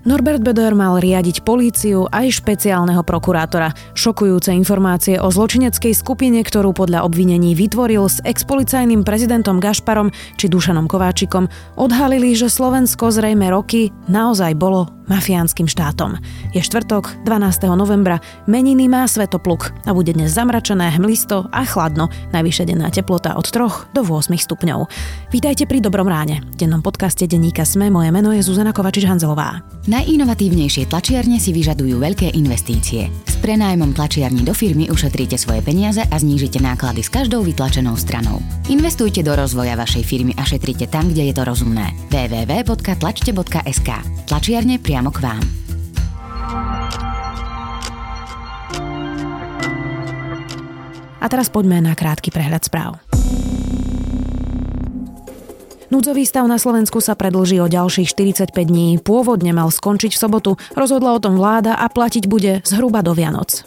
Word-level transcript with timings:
Norbert 0.00 0.40
Böder 0.40 0.72
mal 0.72 0.96
riadiť 0.96 1.44
políciu 1.44 2.08
aj 2.08 2.40
špeciálneho 2.40 3.04
prokurátora. 3.04 3.76
Šokujúce 3.92 4.48
informácie 4.48 5.20
o 5.20 5.28
zločineckej 5.28 5.92
skupine, 5.92 6.40
ktorú 6.40 6.72
podľa 6.72 7.04
obvinení 7.04 7.52
vytvoril 7.52 8.08
s 8.08 8.24
expolicajným 8.24 9.04
prezidentom 9.04 9.60
Gašparom 9.60 10.08
či 10.40 10.48
Dušanom 10.48 10.88
Kováčikom, 10.88 11.52
odhalili, 11.76 12.32
že 12.32 12.48
Slovensko 12.48 13.12
zrejme 13.12 13.52
roky 13.52 13.92
naozaj 14.08 14.56
bolo 14.56 14.88
mafiánskym 15.10 15.66
štátom. 15.66 16.16
Je 16.54 16.62
štvrtok, 16.62 17.26
12. 17.26 17.66
novembra, 17.74 18.22
meniny 18.46 18.86
má 18.86 19.04
Svetopluk 19.10 19.74
a 19.82 19.90
bude 19.90 20.14
dnes 20.14 20.30
zamračené, 20.30 20.94
hmlisto 20.94 21.50
a 21.50 21.66
chladno, 21.66 22.06
najvyššia 22.30 22.64
denná 22.70 22.88
teplota 22.94 23.34
od 23.34 23.44
3 23.50 23.90
do 23.90 24.00
8 24.06 24.30
stupňov. 24.38 24.86
Vítajte 25.34 25.66
pri 25.66 25.82
Dobrom 25.82 26.06
ráne. 26.06 26.46
V 26.54 26.62
dennom 26.62 26.78
podcaste 26.78 27.26
denníka 27.26 27.66
Sme 27.66 27.90
moje 27.90 28.14
meno 28.14 28.30
je 28.30 28.40
Zuzana 28.40 28.70
Kovačič-Hanzelová. 28.70 29.66
Najinovatívnejšie 29.90 30.86
tlačiarne 30.86 31.42
si 31.42 31.50
vyžadujú 31.50 31.98
veľké 31.98 32.38
investície. 32.38 33.10
S 33.26 33.34
prenájmom 33.42 33.90
tlačiarní 33.90 34.46
do 34.46 34.54
firmy 34.54 34.86
ušetríte 34.86 35.34
svoje 35.34 35.66
peniaze 35.66 36.06
a 36.06 36.14
znížite 36.14 36.62
náklady 36.62 37.02
s 37.02 37.10
každou 37.10 37.42
vytlačenou 37.42 37.98
stranou. 37.98 38.38
Investujte 38.70 39.26
do 39.26 39.34
rozvoja 39.34 39.74
vašej 39.74 40.06
firmy 40.06 40.30
a 40.38 40.46
šetrite 40.46 40.86
tam, 40.86 41.10
kde 41.10 41.26
je 41.26 41.34
to 41.34 41.42
rozumné. 41.42 41.90
www.tlačte.sk 42.06 43.90
Tlačiarne 44.30 44.78
priamo 44.78 45.10
k 45.10 45.26
vám. 45.26 45.42
A 51.18 51.26
teraz 51.26 51.50
poďme 51.50 51.82
na 51.82 51.98
krátky 51.98 52.30
prehľad 52.30 52.62
správ. 52.62 53.09
Núdzový 55.90 56.22
stav 56.22 56.46
na 56.46 56.54
Slovensku 56.54 57.02
sa 57.02 57.18
predlží 57.18 57.58
o 57.58 57.66
ďalších 57.66 58.14
45 58.14 58.54
dní. 58.54 59.02
Pôvodne 59.02 59.50
mal 59.50 59.74
skončiť 59.74 60.14
v 60.14 60.22
sobotu, 60.22 60.50
rozhodla 60.78 61.18
o 61.18 61.22
tom 61.22 61.34
vláda 61.34 61.74
a 61.74 61.90
platiť 61.90 62.30
bude 62.30 62.62
zhruba 62.62 63.02
do 63.02 63.10
Vianoc. 63.10 63.66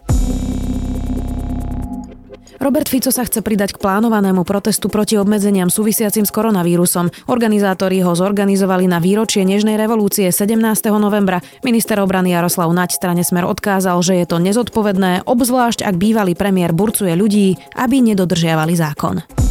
Robert 2.63 2.87
Fico 2.87 3.11
sa 3.11 3.27
chce 3.27 3.43
pridať 3.43 3.75
k 3.75 3.81
plánovanému 3.83 4.47
protestu 4.47 4.87
proti 4.87 5.19
obmedzeniam 5.19 5.67
súvisiacim 5.67 6.23
s 6.23 6.31
koronavírusom. 6.31 7.11
Organizátori 7.27 7.99
ho 7.99 8.15
zorganizovali 8.15 8.87
na 8.87 9.03
výročie 9.03 9.43
Nežnej 9.43 9.75
revolúcie 9.75 10.31
17. 10.31 10.63
novembra. 10.95 11.43
Minister 11.67 11.99
obrany 11.99 12.31
Jaroslav 12.31 12.71
Naď 12.71 12.95
strane 12.95 13.27
Smer 13.27 13.43
odkázal, 13.43 13.99
že 13.99 14.15
je 14.15 14.25
to 14.31 14.39
nezodpovedné, 14.39 15.27
obzvlášť 15.27 15.83
ak 15.83 15.99
bývalý 15.99 16.39
premiér 16.39 16.71
burcuje 16.71 17.11
ľudí, 17.19 17.59
aby 17.75 17.99
nedodržiavali 17.99 18.79
zákon. 18.79 19.42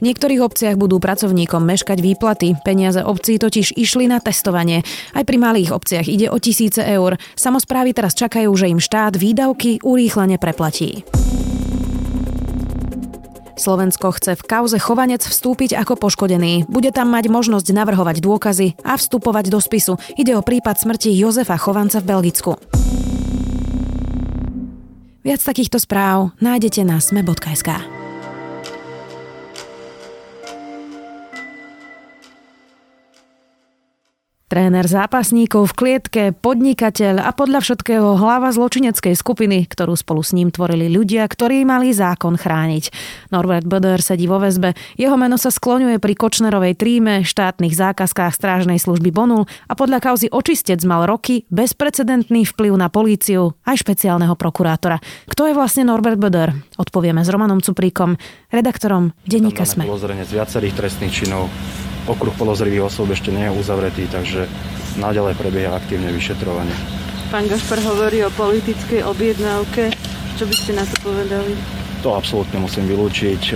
V 0.00 0.08
niektorých 0.08 0.40
obciach 0.40 0.80
budú 0.80 0.96
pracovníkom 0.96 1.60
meškať 1.60 2.00
výplaty. 2.00 2.56
Peniaze 2.64 3.04
obcí 3.04 3.36
totiž 3.36 3.76
išli 3.76 4.08
na 4.08 4.16
testovanie. 4.16 4.80
Aj 5.12 5.28
pri 5.28 5.36
malých 5.36 5.76
obciach 5.76 6.08
ide 6.08 6.32
o 6.32 6.40
tisíce 6.40 6.80
eur. 6.80 7.20
Samozprávy 7.36 7.92
teraz 7.92 8.16
čakajú, 8.16 8.48
že 8.56 8.72
im 8.72 8.80
štát 8.80 9.20
výdavky 9.20 9.84
urýchlene 9.84 10.40
preplatí. 10.40 11.04
Slovensko 13.60 14.16
chce 14.16 14.40
v 14.40 14.46
kauze 14.48 14.80
Chovanec 14.80 15.20
vstúpiť 15.20 15.76
ako 15.76 16.00
poškodený. 16.00 16.64
Bude 16.64 16.96
tam 16.96 17.12
mať 17.12 17.28
možnosť 17.28 17.76
navrhovať 17.76 18.24
dôkazy 18.24 18.80
a 18.80 18.96
vstupovať 18.96 19.52
do 19.52 19.60
spisu. 19.60 20.00
Ide 20.16 20.32
o 20.32 20.40
prípad 20.40 20.80
smrti 20.80 21.12
Jozefa 21.12 21.60
Chovanca 21.60 22.00
v 22.00 22.08
Belgicku. 22.08 22.56
Viac 25.20 25.44
takýchto 25.44 25.76
správ 25.76 26.32
nájdete 26.40 26.88
na 26.88 26.96
sme.sk. 27.04 27.99
Tréner 34.50 34.82
zápasníkov 34.82 35.70
v 35.70 35.76
klietke, 35.78 36.22
podnikateľ 36.34 37.22
a 37.22 37.30
podľa 37.30 37.62
všetkého 37.62 38.18
hlava 38.18 38.50
zločineckej 38.50 39.14
skupiny, 39.14 39.70
ktorú 39.70 39.94
spolu 39.94 40.26
s 40.26 40.34
ním 40.34 40.50
tvorili 40.50 40.90
ľudia, 40.90 41.22
ktorí 41.22 41.62
mali 41.62 41.94
zákon 41.94 42.34
chrániť. 42.34 42.90
Norbert 43.30 43.62
Böder 43.62 44.02
sedí 44.02 44.26
vo 44.26 44.42
väzbe, 44.42 44.74
jeho 44.98 45.14
meno 45.14 45.38
sa 45.38 45.54
skloňuje 45.54 46.02
pri 46.02 46.18
Kočnerovej 46.18 46.74
tríme, 46.74 47.22
štátnych 47.22 47.78
zákazkách 47.78 48.34
strážnej 48.34 48.82
služby 48.82 49.14
Bonul 49.14 49.46
a 49.70 49.78
podľa 49.78 50.02
kauzy 50.02 50.26
očistec 50.34 50.82
mal 50.82 51.06
roky 51.06 51.46
bezprecedentný 51.54 52.42
vplyv 52.42 52.74
na 52.74 52.90
políciu 52.90 53.54
aj 53.62 53.86
špeciálneho 53.86 54.34
prokurátora. 54.34 54.98
Kto 55.30 55.46
je 55.46 55.54
vlastne 55.54 55.86
Norbert 55.86 56.18
Böder? 56.18 56.58
Odpovieme 56.74 57.22
s 57.22 57.30
Romanom 57.30 57.62
Cupríkom, 57.62 58.18
redaktorom 58.50 59.14
denníka 59.30 59.62
Sme. 59.62 59.86
z 60.26 60.34
viacerých 60.34 60.74
trestných 60.74 61.14
činov 61.14 61.46
okruh 62.10 62.34
podozrivých 62.34 62.90
osôb 62.90 63.14
ešte 63.14 63.30
nie 63.30 63.46
je 63.46 63.54
uzavretý, 63.54 64.10
takže 64.10 64.50
naďalej 64.98 65.38
prebieha 65.38 65.72
aktívne 65.72 66.10
vyšetrovanie. 66.10 66.74
Pán 67.30 67.46
Gašpar 67.46 67.78
hovorí 67.86 68.26
o 68.26 68.30
politickej 68.34 69.06
objednávke. 69.06 69.94
Čo 70.34 70.44
by 70.50 70.54
ste 70.54 70.70
na 70.74 70.82
to 70.82 70.96
povedali? 70.98 71.54
To 72.02 72.18
absolútne 72.18 72.58
musím 72.58 72.90
vylúčiť. 72.90 73.54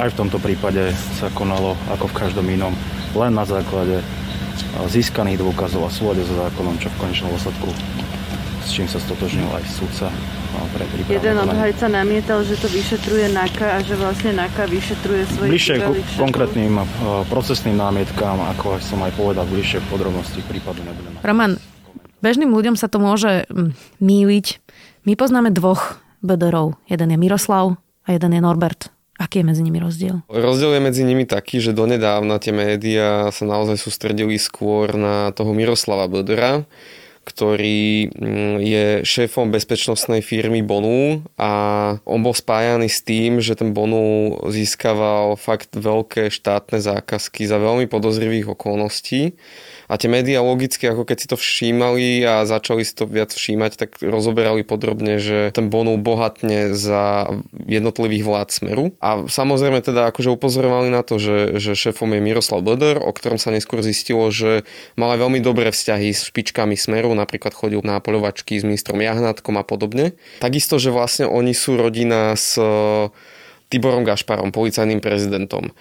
Aj 0.00 0.08
v 0.08 0.18
tomto 0.18 0.40
prípade 0.40 0.96
sa 1.20 1.28
konalo, 1.36 1.76
ako 1.92 2.08
v 2.08 2.16
každom 2.16 2.46
inom, 2.48 2.72
len 3.12 3.32
na 3.36 3.44
základe 3.44 4.00
získaných 4.88 5.40
dôkazov 5.40 5.84
a 5.84 5.92
súlade 5.92 6.24
so 6.24 6.36
zákonom, 6.36 6.80
čo 6.80 6.88
v 6.96 7.00
konečnom 7.04 7.32
dôsledku 7.32 7.68
s 8.66 8.74
čím 8.74 8.90
sa 8.90 8.98
stotožnil 8.98 9.46
aj 9.54 9.62
sudca 10.56 10.72
pre 10.72 10.84
Jeden 11.12 11.36
obhajca 11.38 11.86
namietal, 11.88 12.40
že 12.44 12.56
to 12.56 12.68
vyšetruje 12.72 13.28
NAKA 13.32 13.68
a 13.76 13.78
že 13.84 13.94
vlastne 13.96 14.30
NAKA 14.32 14.64
vyšetruje 14.68 15.22
svoje 15.36 15.48
Bližšie 15.52 15.74
k 15.80 15.86
konkrétnym 16.16 16.80
uh, 16.80 16.86
procesným 17.28 17.76
námietkám, 17.76 18.40
ako 18.56 18.80
som 18.80 19.02
aj 19.04 19.12
povedal, 19.14 19.44
bližšie 19.48 19.84
podrobnosti 19.92 20.40
prípadu 20.48 20.80
nebudem. 20.84 21.12
Roman, 21.20 21.60
bežným 22.24 22.50
ľuďom 22.52 22.74
sa 22.76 22.88
to 22.88 22.98
môže 22.98 23.44
mm, 23.48 23.76
míliť. 24.00 24.46
My 25.06 25.12
poznáme 25.14 25.52
dvoch 25.52 26.00
bederov. 26.24 26.80
Jeden 26.88 27.12
je 27.12 27.18
Miroslav 27.20 27.78
a 28.06 28.08
jeden 28.10 28.32
je 28.32 28.40
Norbert. 28.42 28.90
Aký 29.16 29.40
je 29.40 29.48
medzi 29.48 29.64
nimi 29.64 29.80
rozdiel? 29.80 30.20
Rozdiel 30.28 30.76
je 30.76 30.82
medzi 30.84 31.00
nimi 31.00 31.24
taký, 31.24 31.56
že 31.56 31.72
donedávna 31.72 32.36
tie 32.36 32.52
médiá 32.52 33.32
sa 33.32 33.48
naozaj 33.48 33.80
sústredili 33.80 34.36
skôr 34.36 34.92
na 34.92 35.32
toho 35.32 35.56
Miroslava 35.56 36.04
Bödera, 36.04 36.68
ktorý 37.26 38.14
mm, 38.14 38.56
je 38.62 38.84
šéfom 39.02 39.50
bezpečnostnej 39.50 40.22
firmy 40.22 40.62
Bonu 40.62 41.26
a 41.34 41.50
on 42.06 42.22
bol 42.22 42.30
spájaný 42.30 42.86
s 42.86 43.02
tým, 43.02 43.42
že 43.42 43.58
ten 43.58 43.74
Bonu 43.74 44.38
získaval 44.46 45.34
fakt 45.34 45.74
veľké 45.74 46.30
štátne 46.30 46.78
zákazky 46.78 47.50
za 47.50 47.58
veľmi 47.58 47.90
podozrivých 47.90 48.54
okolností 48.54 49.34
a 49.86 49.94
tie 49.94 50.10
médiá 50.10 50.42
logicky, 50.42 50.90
ako 50.90 51.06
keď 51.06 51.16
si 51.18 51.26
to 51.30 51.38
všímali 51.38 52.26
a 52.26 52.42
začali 52.42 52.82
si 52.82 52.90
to 52.94 53.06
viac 53.06 53.30
všímať, 53.30 53.72
tak 53.78 53.90
rozoberali 54.02 54.66
podrobne, 54.66 55.22
že 55.22 55.54
ten 55.54 55.70
Bonu 55.70 55.94
bohatne 55.94 56.74
za 56.74 57.30
jednotlivých 57.54 58.26
vlád 58.26 58.48
Smeru. 58.50 58.86
A 58.98 59.30
samozrejme 59.30 59.78
teda 59.82 60.10
akože 60.10 60.34
upozorovali 60.34 60.90
na 60.90 61.06
to, 61.06 61.22
že, 61.22 61.62
že 61.62 61.78
šéfom 61.78 62.10
je 62.10 62.20
Miroslav 62.20 62.66
Böder, 62.66 62.98
o 62.98 63.14
ktorom 63.14 63.38
sa 63.38 63.54
neskôr 63.54 63.78
zistilo, 63.86 64.26
že 64.34 64.66
mal 64.98 65.14
aj 65.14 65.22
veľmi 65.22 65.38
dobré 65.38 65.70
vzťahy 65.70 66.10
s 66.10 66.26
špičkami 66.34 66.74
Smeru, 66.74 67.14
napríklad 67.16 67.56
chodil 67.56 67.80
na 67.80 67.98
poľovačky 67.98 68.60
s 68.60 68.68
ministrom 68.68 69.00
Jahnátkom 69.00 69.56
a 69.56 69.64
podobne. 69.64 70.12
Takisto, 70.38 70.76
že 70.76 70.92
vlastne 70.92 71.24
oni 71.24 71.56
sú 71.56 71.80
rodina 71.80 72.36
s 72.36 72.60
Tiborom 73.66 74.06
Gašparom, 74.06 74.54
policajným 74.54 75.02
prezidentom. 75.02 75.74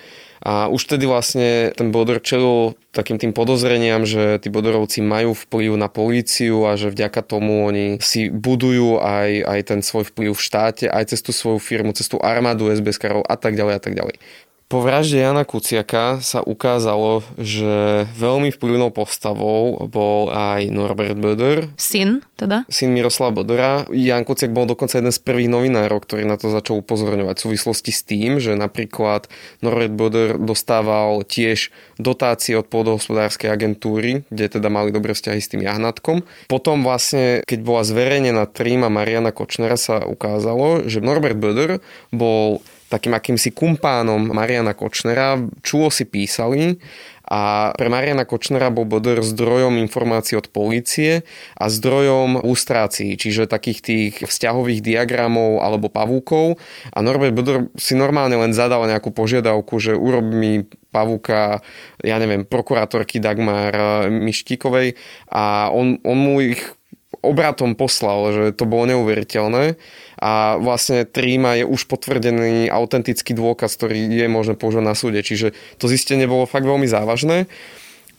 A 0.46 0.70
už 0.70 0.86
tedy 0.86 1.10
vlastne 1.10 1.74
ten 1.74 1.90
Bodor 1.90 2.22
čelil 2.22 2.78
takým 2.94 3.18
tým 3.18 3.34
podozreniam, 3.34 4.06
že 4.06 4.38
tí 4.38 4.54
Bodorovci 4.54 5.02
majú 5.02 5.34
vplyv 5.34 5.74
na 5.74 5.90
políciu 5.90 6.70
a 6.70 6.78
že 6.78 6.94
vďaka 6.94 7.26
tomu 7.26 7.66
oni 7.66 7.98
si 7.98 8.30
budujú 8.30 9.02
aj, 9.02 9.42
aj 9.42 9.60
ten 9.74 9.80
svoj 9.82 10.06
vplyv 10.14 10.38
v 10.38 10.46
štáte, 10.46 10.86
aj 10.86 11.14
cez 11.14 11.26
tú 11.26 11.34
svoju 11.34 11.58
firmu, 11.58 11.98
cez 11.98 12.06
tú 12.06 12.22
armádu 12.22 12.70
SBS-karov 12.70 13.26
a 13.26 13.36
tak 13.38 13.58
ďalej 13.58 13.74
a 13.74 13.82
tak 13.82 13.94
ďalej. 13.98 14.16
Po 14.66 14.82
vražde 14.82 15.22
Jana 15.22 15.46
Kuciaka 15.46 16.26
sa 16.26 16.42
ukázalo, 16.42 17.22
že 17.38 18.10
veľmi 18.18 18.50
vplyvnou 18.50 18.90
postavou 18.90 19.78
bol 19.86 20.34
aj 20.34 20.74
Norbert 20.74 21.22
Böder. 21.22 21.70
Syn 21.78 22.26
teda? 22.34 22.66
Syn 22.66 22.90
Miroslava 22.98 23.46
Bödera. 23.46 23.86
Jan 23.94 24.26
Kuciak 24.26 24.50
bol 24.50 24.66
dokonca 24.66 24.98
jeden 24.98 25.14
z 25.14 25.22
prvých 25.22 25.54
novinárov, 25.54 26.02
ktorý 26.02 26.26
na 26.26 26.42
to 26.42 26.50
začal 26.50 26.82
upozorňovať 26.82 27.36
v 27.38 27.46
súvislosti 27.46 27.92
s 27.94 28.02
tým, 28.10 28.42
že 28.42 28.58
napríklad 28.58 29.30
Norbert 29.62 29.94
Böder 29.94 30.30
dostával 30.42 31.22
tiež 31.22 31.70
dotácie 32.02 32.58
od 32.58 32.66
pôdohospodárskej 32.66 33.54
agentúry, 33.54 34.26
kde 34.34 34.58
teda 34.58 34.74
mali 34.74 34.90
dobré 34.90 35.14
vzťahy 35.14 35.46
s 35.46 35.52
tým 35.54 35.62
jahnatkom. 35.62 36.26
Potom 36.50 36.82
vlastne, 36.82 37.46
keď 37.46 37.60
bola 37.62 37.86
zverejnená 37.86 38.50
tríma 38.50 38.90
Mariana 38.90 39.30
Kočnera, 39.30 39.78
sa 39.78 40.02
ukázalo, 40.10 40.90
že 40.90 41.06
Norbert 41.06 41.38
Böder 41.38 41.86
bol 42.10 42.66
takým 42.90 43.18
akýmsi 43.18 43.50
kumpánom 43.52 44.30
Mariana 44.30 44.78
Kočnera, 44.78 45.42
čulo 45.66 45.90
si 45.90 46.06
písali 46.06 46.78
A 47.26 47.74
pre 47.74 47.90
Mariana 47.90 48.22
Kočnera 48.22 48.70
bol 48.70 48.86
Bodor 48.86 49.26
zdrojom 49.26 49.82
informácií 49.82 50.38
od 50.38 50.54
polície 50.54 51.26
a 51.58 51.74
zdrojom 51.74 52.46
lustrácií, 52.46 53.18
čiže 53.18 53.50
takých 53.50 53.80
tých 53.82 54.14
vzťahových 54.30 54.86
diagramov 54.86 55.66
alebo 55.66 55.90
pavúkov. 55.90 56.62
A 56.94 57.02
Norbert 57.02 57.34
Bodor 57.34 57.74
si 57.74 57.98
normálne 57.98 58.38
len 58.38 58.54
zadal 58.54 58.86
nejakú 58.86 59.10
požiadavku, 59.10 59.82
že 59.82 59.98
urob 59.98 60.30
mi 60.30 60.70
pavúka, 60.94 61.66
ja 62.06 62.22
neviem, 62.22 62.46
prokurátorky 62.46 63.18
Dagmar 63.18 63.74
Mištíkovej 64.14 64.94
a 65.34 65.74
on, 65.74 65.98
on 66.06 66.18
mu 66.22 66.46
ich 66.46 66.62
obratom 67.26 67.74
poslal, 67.74 68.32
že 68.32 68.44
to 68.54 68.70
bolo 68.70 68.86
neuveriteľné. 68.86 69.76
A 70.16 70.56
vlastne 70.62 71.04
tríma 71.04 71.60
je 71.60 71.66
už 71.68 71.92
potvrdený 71.92 72.72
autentický 72.72 73.36
dôkaz, 73.36 73.76
ktorý 73.76 74.08
je 74.08 74.28
možné 74.32 74.56
použiť 74.56 74.86
na 74.86 74.96
súde, 74.96 75.20
čiže 75.20 75.52
to 75.82 75.92
zistenie 75.92 76.30
bolo 76.30 76.48
fakt 76.48 76.64
veľmi 76.64 76.88
závažné. 76.88 77.52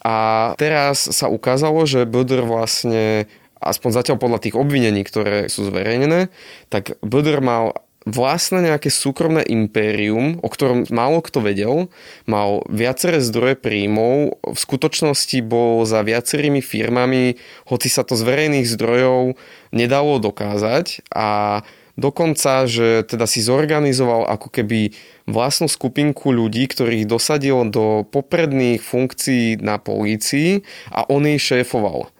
A 0.04 0.54
teraz 0.60 1.08
sa 1.08 1.26
ukázalo, 1.26 1.82
že 1.88 2.06
Böder 2.06 2.44
vlastne 2.44 3.26
aspoň 3.58 3.90
zatiaľ 3.90 4.16
podľa 4.20 4.38
tých 4.44 4.54
obvinení, 4.54 5.02
ktoré 5.02 5.48
sú 5.48 5.66
zverejnené, 5.66 6.28
tak 6.68 7.00
Böder 7.00 7.40
mal 7.40 7.85
vlastne 8.06 8.62
nejaké 8.62 8.86
súkromné 8.86 9.42
impérium, 9.50 10.38
o 10.40 10.48
ktorom 10.48 10.86
málo 10.94 11.18
kto 11.20 11.42
vedel, 11.42 11.76
mal 12.24 12.62
viaceré 12.70 13.18
zdroje 13.18 13.58
príjmov, 13.58 14.38
v 14.46 14.58
skutočnosti 14.58 15.42
bol 15.42 15.82
za 15.82 16.06
viacerými 16.06 16.62
firmami, 16.62 17.34
hoci 17.66 17.88
sa 17.90 18.06
to 18.06 18.14
z 18.14 18.22
verejných 18.22 18.70
zdrojov 18.70 19.34
nedalo 19.74 20.22
dokázať 20.22 21.10
a 21.10 21.60
dokonca, 21.98 22.70
že 22.70 23.02
teda 23.02 23.26
si 23.26 23.42
zorganizoval 23.42 24.30
ako 24.30 24.54
keby 24.54 24.94
vlastnú 25.26 25.66
skupinku 25.66 26.30
ľudí, 26.30 26.70
ktorých 26.70 27.10
dosadil 27.10 27.66
do 27.74 28.06
popredných 28.06 28.86
funkcií 28.86 29.58
na 29.58 29.82
polícii 29.82 30.62
a 30.94 31.02
on 31.10 31.26
jej 31.26 31.42
šéfoval. 31.42 32.14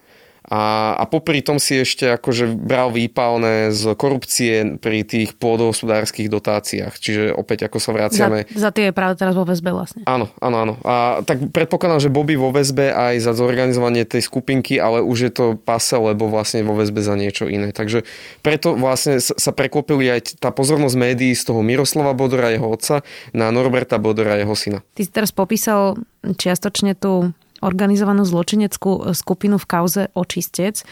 A, 0.47 0.95
a 0.95 1.03
popri 1.03 1.43
tom 1.43 1.59
si 1.59 1.83
ešte 1.83 2.07
akože 2.07 2.47
bral 2.55 2.95
výpalné 2.95 3.75
z 3.75 3.91
korupcie 3.99 4.79
pri 4.79 5.03
tých 5.03 5.35
pôdohospodárskych 5.35 6.31
dotáciách. 6.31 6.95
Čiže 6.95 7.35
opäť 7.35 7.67
ako 7.67 7.83
sa 7.83 7.91
vraciame... 7.91 8.47
Za, 8.55 8.67
za 8.67 8.71
tie 8.71 8.89
je 8.89 8.93
práve 8.95 9.19
teraz 9.19 9.35
vo 9.35 9.43
väzbe 9.43 9.75
vlastne. 9.75 10.07
Áno, 10.07 10.31
áno, 10.39 10.57
áno. 10.63 10.73
A 10.87 11.19
tak 11.27 11.51
predpokladám, 11.51 11.99
že 11.99 12.13
Bobby 12.13 12.39
vo 12.39 12.55
väzbe 12.55 12.95
aj 12.95 13.27
za 13.27 13.35
zorganizovanie 13.35 14.07
tej 14.07 14.23
skupinky, 14.23 14.79
ale 14.79 15.03
už 15.03 15.17
je 15.27 15.31
to 15.35 15.45
pase, 15.59 15.99
lebo 15.99 16.31
vlastne 16.31 16.63
vo 16.63 16.79
väzbe 16.79 17.03
za 17.03 17.19
niečo 17.19 17.51
iné. 17.51 17.75
Takže 17.75 18.07
preto 18.39 18.79
vlastne 18.79 19.19
sa 19.19 19.51
preklopili 19.51 20.07
aj 20.07 20.39
tá 20.39 20.55
pozornosť 20.55 20.95
médií 20.95 21.35
z 21.35 21.43
toho 21.43 21.59
Miroslava 21.59 22.15
Bodora, 22.15 22.55
jeho 22.55 22.71
otca, 22.71 23.03
na 23.35 23.51
Norberta 23.51 23.99
Bodora, 23.99 24.39
jeho 24.39 24.55
syna. 24.55 24.79
Ty 24.95 25.01
si 25.03 25.11
teraz 25.11 25.35
popísal 25.35 25.99
čiastočne 26.23 26.95
tú 26.95 27.35
organizovanú 27.61 28.23
zločineckú 28.23 29.13
skupinu 29.13 29.57
v 29.57 29.65
kauze 29.69 30.01
Očistec. 30.13 30.83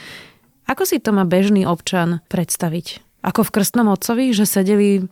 Ako 0.66 0.84
si 0.86 0.98
to 0.98 1.14
má 1.14 1.24
bežný 1.24 1.66
občan 1.70 2.26
predstaviť? 2.30 3.06
Ako 3.26 3.42
v 3.42 3.54
Krstnom 3.58 3.90
otcovi, 3.90 4.38
že 4.38 4.46
sedeli 4.46 5.10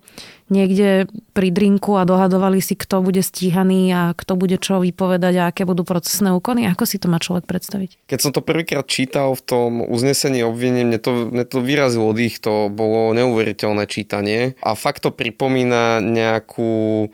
niekde 0.54 1.10
pri 1.34 1.50
drinku 1.50 1.98
a 1.98 2.06
dohadovali 2.06 2.62
si, 2.62 2.78
kto 2.78 3.02
bude 3.02 3.26
stíhaný 3.26 3.90
a 3.90 4.02
kto 4.14 4.38
bude 4.38 4.62
čo 4.62 4.78
vypovedať 4.78 5.34
a 5.42 5.50
aké 5.50 5.66
budú 5.66 5.82
procesné 5.82 6.30
úkony? 6.30 6.70
Ako 6.70 6.86
si 6.86 7.02
to 7.02 7.10
má 7.10 7.18
človek 7.18 7.50
predstaviť? 7.50 8.06
Keď 8.06 8.20
som 8.22 8.30
to 8.30 8.46
prvýkrát 8.46 8.86
čítal 8.86 9.34
v 9.34 9.42
tom 9.42 9.82
uznesení 9.82 10.46
obvinenia, 10.46 10.86
mne 10.86 11.02
to, 11.02 11.12
mne 11.34 11.46
to 11.50 11.58
vyrazilo 11.66 12.14
dých, 12.14 12.38
to 12.38 12.70
bolo 12.70 13.18
neuveriteľné 13.18 13.90
čítanie 13.90 14.54
a 14.62 14.78
fakt 14.78 15.02
to 15.02 15.10
pripomína 15.10 15.98
nejakú 15.98 17.10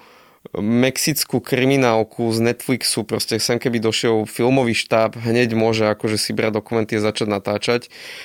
mexickú 0.57 1.37
kriminálku 1.37 2.33
z 2.33 2.41
Netflixu, 2.41 3.05
proste 3.05 3.37
sem 3.37 3.61
keby 3.61 3.77
došiel 3.77 4.25
filmový 4.25 4.73
štáb, 4.73 5.13
hneď 5.21 5.53
môže 5.53 5.85
akože 5.85 6.17
si 6.17 6.33
brať 6.33 6.57
dokumenty 6.57 6.97
a 6.97 7.05
začať 7.05 7.27
natáčať, 7.29 7.81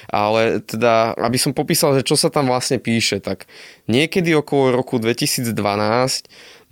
ale 0.09 0.65
teda, 0.65 1.13
aby 1.21 1.37
som 1.37 1.53
popísal, 1.53 2.01
že 2.01 2.07
čo 2.07 2.17
sa 2.17 2.33
tam 2.33 2.49
vlastne 2.49 2.81
píše, 2.81 3.21
tak 3.21 3.45
niekedy 3.93 4.33
okolo 4.33 4.73
roku 4.73 4.97
2012 4.97 5.53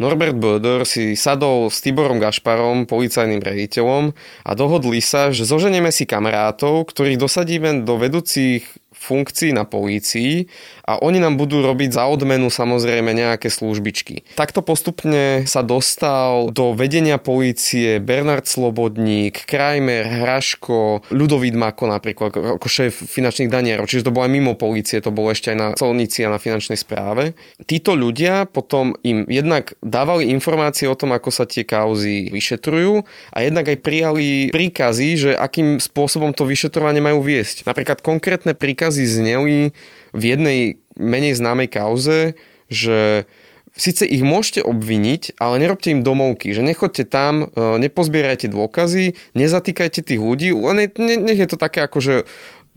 Norbert 0.01 0.35
Böder 0.35 0.89
si 0.89 1.15
sadol 1.15 1.69
s 1.69 1.85
Tiborom 1.85 2.17
Gašparom, 2.17 2.89
policajným 2.89 3.45
rediteľom 3.45 4.17
a 4.43 4.51
dohodli 4.57 5.05
sa, 5.05 5.31
že 5.31 5.45
zoženieme 5.45 5.93
si 5.93 6.09
kamarátov, 6.09 6.89
ktorých 6.89 7.21
dosadíme 7.21 7.85
do 7.85 8.01
vedúcich 8.01 8.67
funkcií 9.03 9.51
na 9.51 9.67
polícii 9.67 10.47
a 10.87 11.03
oni 11.03 11.19
nám 11.19 11.35
budú 11.35 11.59
robiť 11.59 11.99
za 11.99 12.07
odmenu 12.07 12.47
samozrejme 12.47 13.11
nejaké 13.11 13.51
službičky. 13.51 14.23
Takto 14.39 14.63
postupne 14.63 15.43
sa 15.51 15.67
dostal 15.67 16.55
do 16.55 16.73
vedenia 16.79 17.19
polície 17.19 17.99
Bernard 17.99 18.47
Slobodník, 18.47 19.43
Krajmer, 19.51 20.07
Hraško, 20.23 21.11
Ľudovít 21.11 21.59
Mako 21.59 21.91
napríklad 21.91 22.31
ako 22.61 22.67
šéf 22.71 22.95
finančných 22.95 23.51
danierov, 23.51 23.91
čiže 23.91 24.07
to 24.07 24.15
bolo 24.15 24.31
aj 24.31 24.33
mimo 24.33 24.55
polície, 24.55 25.03
to 25.03 25.11
bolo 25.11 25.35
ešte 25.35 25.51
aj 25.51 25.59
na 25.59 25.69
colnici 25.75 26.23
a 26.23 26.31
na 26.31 26.39
finančnej 26.39 26.79
správe. 26.79 27.35
Títo 27.67 27.99
ľudia 27.99 28.47
potom 28.47 28.95
im 29.03 29.27
jednak 29.27 29.75
dávali 29.83 30.31
informácie 30.31 30.87
o 30.87 30.95
tom, 30.95 31.11
ako 31.17 31.35
sa 31.35 31.49
tie 31.49 31.67
kauzy 31.67 32.31
vyšetrujú 32.31 33.03
a 33.33 33.39
jednak 33.41 33.67
aj 33.67 33.79
prijali 33.81 34.29
príkazy, 34.53 35.09
že 35.17 35.31
akým 35.33 35.81
spôsobom 35.81 36.37
to 36.37 36.45
vyšetrovanie 36.45 37.01
majú 37.01 37.25
viesť. 37.25 37.65
Napríklad 37.65 38.05
konkrétne 38.05 38.53
príkazy 38.53 38.92
dôkazy 38.93 39.09
zneli 39.09 39.73
v 40.13 40.23
jednej 40.23 40.61
menej 41.01 41.41
známej 41.41 41.73
kauze, 41.73 42.37
že 42.69 43.25
Sice 43.73 44.05
ich 44.05 44.21
môžete 44.21 44.61
obviniť, 44.61 45.41
ale 45.41 45.57
nerobte 45.57 45.89
im 45.89 46.05
domovky, 46.05 46.53
že 46.53 46.61
nechoďte 46.61 47.09
tam, 47.09 47.49
e, 47.49 47.81
nepozbierajte 47.81 48.53
dôkazy, 48.53 49.17
nezatýkajte 49.33 50.05
tých 50.05 50.21
ľudí, 50.21 50.53
len 50.53 50.93
nech 51.01 51.41
je 51.41 51.49
to 51.49 51.57
také 51.57 51.81
akože 51.89 52.29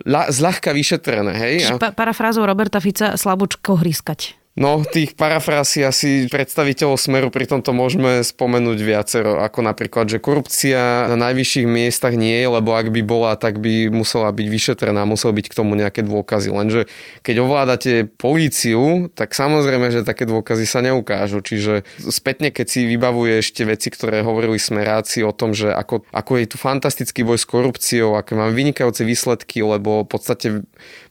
zľahka 0.07 0.71
vyšetrené. 0.71 1.35
Hej? 1.35 1.75
Pa- 1.83 1.91
parafrázou 1.91 2.47
Roberta 2.47 2.79
Fica 2.79 3.19
slabúčko 3.19 3.75
hrískať. 3.75 4.39
No, 4.55 4.87
tých 4.87 5.19
parafrásí 5.19 5.83
asi 5.83 6.31
predstaviteľov 6.31 6.95
Smeru 6.95 7.27
pri 7.27 7.43
tomto 7.43 7.75
môžeme 7.75 8.23
spomenúť 8.23 8.79
viacero, 8.79 9.43
ako 9.43 9.59
napríklad, 9.59 10.07
že 10.07 10.23
korupcia 10.23 11.11
na 11.11 11.19
najvyšších 11.27 11.67
miestach 11.67 12.15
nie 12.15 12.39
je, 12.39 12.47
lebo 12.47 12.71
ak 12.71 12.87
by 12.87 13.03
bola, 13.03 13.35
tak 13.35 13.59
by 13.59 13.91
musela 13.91 14.31
byť 14.31 14.47
vyšetrená, 14.47 15.03
musel 15.03 15.35
byť 15.35 15.51
k 15.51 15.57
tomu 15.59 15.75
nejaké 15.75 16.07
dôkazy. 16.07 16.55
Lenže 16.55 16.87
keď 17.19 17.35
ovládate 17.43 18.07
políciu, 18.15 19.11
tak 19.11 19.35
samozrejme, 19.35 19.91
že 19.91 20.07
také 20.07 20.23
dôkazy 20.23 20.63
sa 20.63 20.79
neukážu. 20.79 21.43
Čiže 21.43 21.83
spätne, 22.07 22.47
keď 22.47 22.79
si 22.79 22.87
vybavuje 22.87 23.43
ešte 23.43 23.67
veci, 23.67 23.91
ktoré 23.91 24.23
hovorili 24.23 24.55
Smeráci 24.55 25.19
o 25.27 25.35
tom, 25.35 25.51
že 25.51 25.67
ako, 25.67 26.07
ako 26.15 26.31
je 26.39 26.45
tu 26.47 26.55
fantastický 26.55 27.27
boj 27.27 27.43
s 27.43 27.43
korupciou, 27.43 28.15
aké 28.15 28.39
máme 28.39 28.55
vynikajúce 28.55 29.03
výsledky, 29.03 29.67
lebo 29.67 30.07
v 30.07 30.15
podstate 30.15 30.47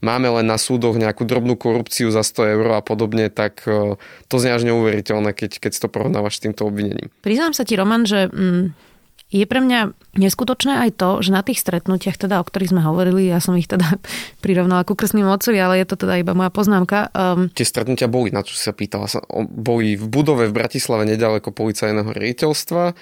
máme 0.00 0.32
len 0.32 0.48
na 0.48 0.56
súdoch 0.56 0.96
nejakú 0.96 1.28
drobnú 1.28 1.60
korupciu 1.60 2.08
za 2.08 2.24
100 2.24 2.56
eur 2.56 2.66
a 2.72 2.80
podobne, 2.80 3.33
tak 3.34 3.66
e, 3.66 3.98
to 4.30 4.34
znie 4.38 4.54
až 4.54 4.62
neuveriteľné, 4.70 5.34
keď, 5.34 5.58
keď 5.58 5.82
to 5.82 5.88
porovnávaš 5.90 6.38
s 6.38 6.46
týmto 6.46 6.70
obvinením. 6.70 7.10
Priznám 7.26 7.50
sa 7.50 7.66
ti, 7.66 7.74
Roman, 7.74 8.06
že 8.06 8.30
mm, 8.30 8.94
je 9.34 9.44
pre 9.50 9.58
mňa 9.58 9.98
neskutočné 10.14 10.86
aj 10.86 10.90
to, 10.94 11.18
že 11.18 11.34
na 11.34 11.42
tých 11.42 11.58
stretnutiach, 11.58 12.14
teda, 12.14 12.38
o 12.38 12.46
ktorých 12.46 12.70
sme 12.70 12.86
hovorili, 12.86 13.26
ja 13.26 13.42
som 13.42 13.58
ich 13.58 13.66
teda 13.66 13.98
prirovnala 14.44 14.86
ku 14.86 14.94
krstným 14.94 15.26
otcovi, 15.26 15.58
ale 15.58 15.82
je 15.82 15.86
to 15.90 16.06
teda 16.06 16.22
iba 16.22 16.38
moja 16.38 16.54
poznámka. 16.54 17.10
Um... 17.10 17.50
Tie 17.50 17.66
stretnutia 17.66 18.06
boli, 18.06 18.30
na 18.30 18.46
čo 18.46 18.54
sa 18.54 18.70
pýtala, 18.70 19.10
boli 19.50 19.98
v 19.98 20.06
budove 20.06 20.46
v 20.46 20.54
Bratislave 20.54 21.02
nedaleko 21.10 21.50
policajného 21.50 22.14
riaditeľstva. 22.14 22.94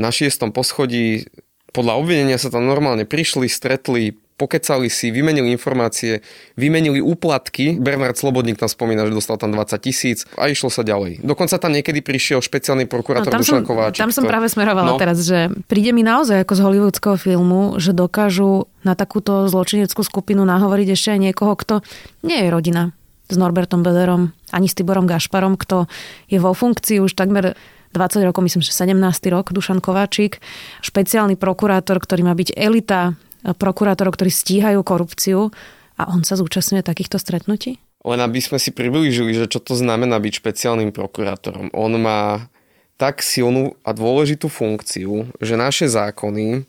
Na 0.00 0.08
šiestom 0.08 0.50
poschodí 0.50 1.28
podľa 1.74 2.00
obvinenia 2.00 2.38
sa 2.40 2.48
tam 2.48 2.64
normálne 2.64 3.04
prišli, 3.04 3.50
stretli, 3.50 4.16
pokecali 4.34 4.90
si, 4.90 5.14
vymenili 5.14 5.54
informácie, 5.54 6.18
vymenili 6.58 6.98
úplatky. 6.98 7.78
Bernard 7.78 8.18
Slobodník 8.18 8.58
tam 8.58 8.66
spomína, 8.66 9.06
že 9.06 9.14
dostal 9.14 9.38
tam 9.38 9.54
20 9.54 9.78
tisíc 9.78 10.26
a 10.34 10.50
išlo 10.50 10.68
sa 10.70 10.82
ďalej. 10.82 11.22
Dokonca 11.22 11.54
tam 11.58 11.70
niekedy 11.70 12.02
prišiel 12.02 12.42
špeciálny 12.42 12.90
prokurátor 12.90 13.30
no, 13.30 13.38
Dušan 13.38 13.62
Kováčik. 13.62 14.02
Tam 14.02 14.10
som 14.10 14.26
práve 14.26 14.50
smerovala 14.50 14.94
no. 14.94 14.98
teraz, 14.98 15.22
že 15.22 15.54
príde 15.70 15.94
mi 15.94 16.02
naozaj 16.02 16.42
ako 16.42 16.54
z 16.58 16.60
hollywoodského 16.66 17.16
filmu, 17.16 17.78
že 17.78 17.94
dokážu 17.94 18.66
na 18.82 18.98
takúto 18.98 19.46
zločineckú 19.46 20.02
skupinu 20.02 20.42
nahovoriť 20.42 20.88
ešte 20.90 21.08
aj 21.14 21.20
niekoho, 21.30 21.54
kto 21.54 21.74
nie 22.26 22.42
je 22.42 22.48
rodina 22.50 22.90
s 23.30 23.36
Norbertom 23.38 23.80
Bederom, 23.80 24.34
ani 24.52 24.68
s 24.68 24.76
Tiborom 24.76 25.08
Gašparom, 25.08 25.56
kto 25.56 25.88
je 26.28 26.36
vo 26.42 26.52
funkcii 26.52 27.00
už 27.00 27.16
takmer 27.16 27.56
20 27.94 28.26
rokov, 28.26 28.42
myslím, 28.42 28.62
že 28.66 28.74
17. 28.74 28.98
rok, 29.30 29.54
Dušan 29.54 29.78
Kováčik, 29.78 30.42
špeciálny 30.82 31.38
prokurátor, 31.38 32.02
ktorý 32.02 32.26
má 32.26 32.34
byť 32.34 32.58
elita 32.58 33.14
prokurátorov, 33.52 34.16
ktorí 34.16 34.32
stíhajú 34.32 34.80
korupciu 34.80 35.52
a 36.00 36.08
on 36.08 36.24
sa 36.24 36.40
zúčastňuje 36.40 36.80
takýchto 36.80 37.20
stretnutí? 37.20 37.76
Len 38.04 38.20
aby 38.20 38.40
sme 38.40 38.56
si 38.56 38.72
priblížili, 38.72 39.32
že 39.36 39.48
čo 39.48 39.60
to 39.60 39.76
znamená 39.76 40.16
byť 40.20 40.32
špeciálnym 40.40 40.92
prokurátorom. 40.92 41.72
On 41.76 41.92
má 42.00 42.48
tak 42.96 43.20
silnú 43.20 43.76
a 43.84 43.92
dôležitú 43.92 44.48
funkciu, 44.48 45.28
že 45.40 45.54
naše 45.56 45.88
zákony 45.88 46.68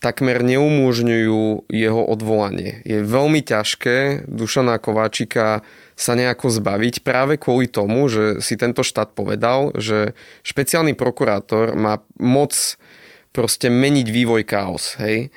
takmer 0.00 0.40
neumožňujú 0.40 1.68
jeho 1.68 2.02
odvolanie. 2.08 2.80
Je 2.88 3.04
veľmi 3.04 3.44
ťažké 3.44 4.24
Dušana 4.24 4.80
Kováčika 4.80 5.60
sa 5.92 6.12
nejako 6.16 6.48
zbaviť 6.48 7.04
práve 7.04 7.36
kvôli 7.36 7.68
tomu, 7.68 8.08
že 8.08 8.40
si 8.40 8.56
tento 8.56 8.80
štát 8.80 9.12
povedal, 9.12 9.76
že 9.76 10.16
špeciálny 10.40 10.96
prokurátor 10.96 11.76
má 11.76 12.00
moc 12.16 12.56
proste 13.36 13.68
meniť 13.68 14.06
vývoj 14.08 14.42
chaos, 14.48 14.96
hej. 14.96 15.28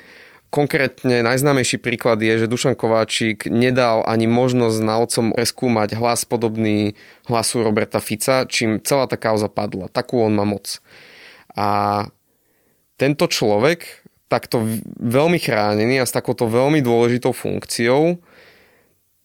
Konkrétne 0.54 1.26
najznámejší 1.26 1.82
príklad 1.82 2.22
je, 2.22 2.46
že 2.46 2.46
Dušan 2.46 2.78
Kováčik 2.78 3.50
nedal 3.50 4.06
ani 4.06 4.30
možnosť 4.30 4.86
znalcom 4.86 5.26
preskúmať 5.34 5.98
hlas 5.98 6.22
podobný 6.22 6.94
hlasu 7.26 7.66
Roberta 7.66 7.98
Fica, 7.98 8.46
čím 8.46 8.78
celá 8.78 9.10
tá 9.10 9.18
kauza 9.18 9.50
padla. 9.50 9.90
Takú 9.90 10.22
on 10.22 10.30
má 10.30 10.46
moc. 10.46 10.78
A 11.58 12.06
tento 12.94 13.26
človek, 13.26 14.06
takto 14.30 14.62
veľmi 15.02 15.42
chránený 15.42 15.98
a 15.98 16.06
s 16.06 16.14
takouto 16.14 16.46
veľmi 16.46 16.78
dôležitou 16.86 17.34
funkciou, 17.34 18.22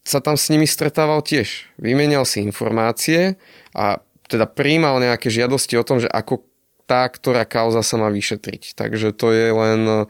sa 0.01 0.25
tam 0.25 0.33
s 0.33 0.49
nimi 0.49 0.65
stretával 0.65 1.21
tiež. 1.21 1.69
Vymenial 1.77 2.25
si 2.25 2.41
informácie 2.41 3.37
a 3.77 4.01
teda 4.25 4.49
príjmal 4.49 4.97
nejaké 4.97 5.29
žiadosti 5.29 5.77
o 5.77 5.85
tom, 5.85 6.01
že 6.01 6.09
ako 6.09 6.41
tá, 6.89 7.05
ktorá 7.05 7.45
kauza 7.45 7.85
sa 7.85 8.01
má 8.01 8.09
vyšetriť. 8.09 8.73
Takže 8.73 9.13
to 9.13 9.29
je 9.29 9.53
len 9.53 10.09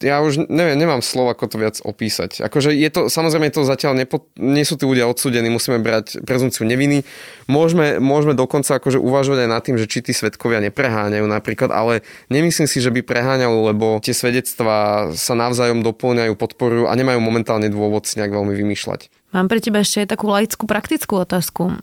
ja 0.00 0.24
už 0.24 0.48
neviem, 0.48 0.80
nemám 0.80 1.04
slov, 1.04 1.32
ako 1.32 1.44
to 1.46 1.56
viac 1.60 1.76
opísať. 1.84 2.40
Akože 2.40 2.72
je 2.72 2.88
to, 2.88 3.12
samozrejme 3.12 3.52
to 3.52 3.68
zatiaľ 3.68 3.96
nepo, 3.96 4.28
nie 4.40 4.64
sú 4.64 4.80
tí 4.80 4.88
ľudia 4.88 5.04
odsudení, 5.06 5.52
musíme 5.52 5.80
brať 5.80 6.24
prezumciu 6.24 6.64
neviny. 6.64 7.04
Môžeme, 7.46 8.00
môžeme 8.00 8.32
dokonca 8.32 8.80
akože 8.80 8.96
uvažovať 8.96 9.44
aj 9.44 9.50
nad 9.52 9.62
tým, 9.62 9.76
že 9.76 9.86
či 9.86 10.00
tí 10.00 10.16
svetkovia 10.16 10.64
nepreháňajú 10.72 11.26
napríklad, 11.28 11.70
ale 11.70 12.00
nemyslím 12.32 12.66
si, 12.66 12.80
že 12.80 12.88
by 12.88 13.04
preháňali, 13.04 13.72
lebo 13.72 14.00
tie 14.00 14.16
svedectvá 14.16 15.12
sa 15.12 15.34
navzájom 15.36 15.84
doplňajú, 15.84 16.32
podporujú 16.34 16.84
a 16.88 16.96
nemajú 16.96 17.20
momentálne 17.20 17.68
dôvod 17.68 18.08
si 18.08 18.16
nejak 18.16 18.32
veľmi 18.32 18.56
vymýšľať. 18.56 19.12
Mám 19.36 19.46
pre 19.46 19.62
teba 19.62 19.84
ešte 19.84 20.02
aj 20.02 20.08
takú 20.16 20.26
laickú 20.26 20.64
praktickú 20.66 21.22
otázku. 21.22 21.78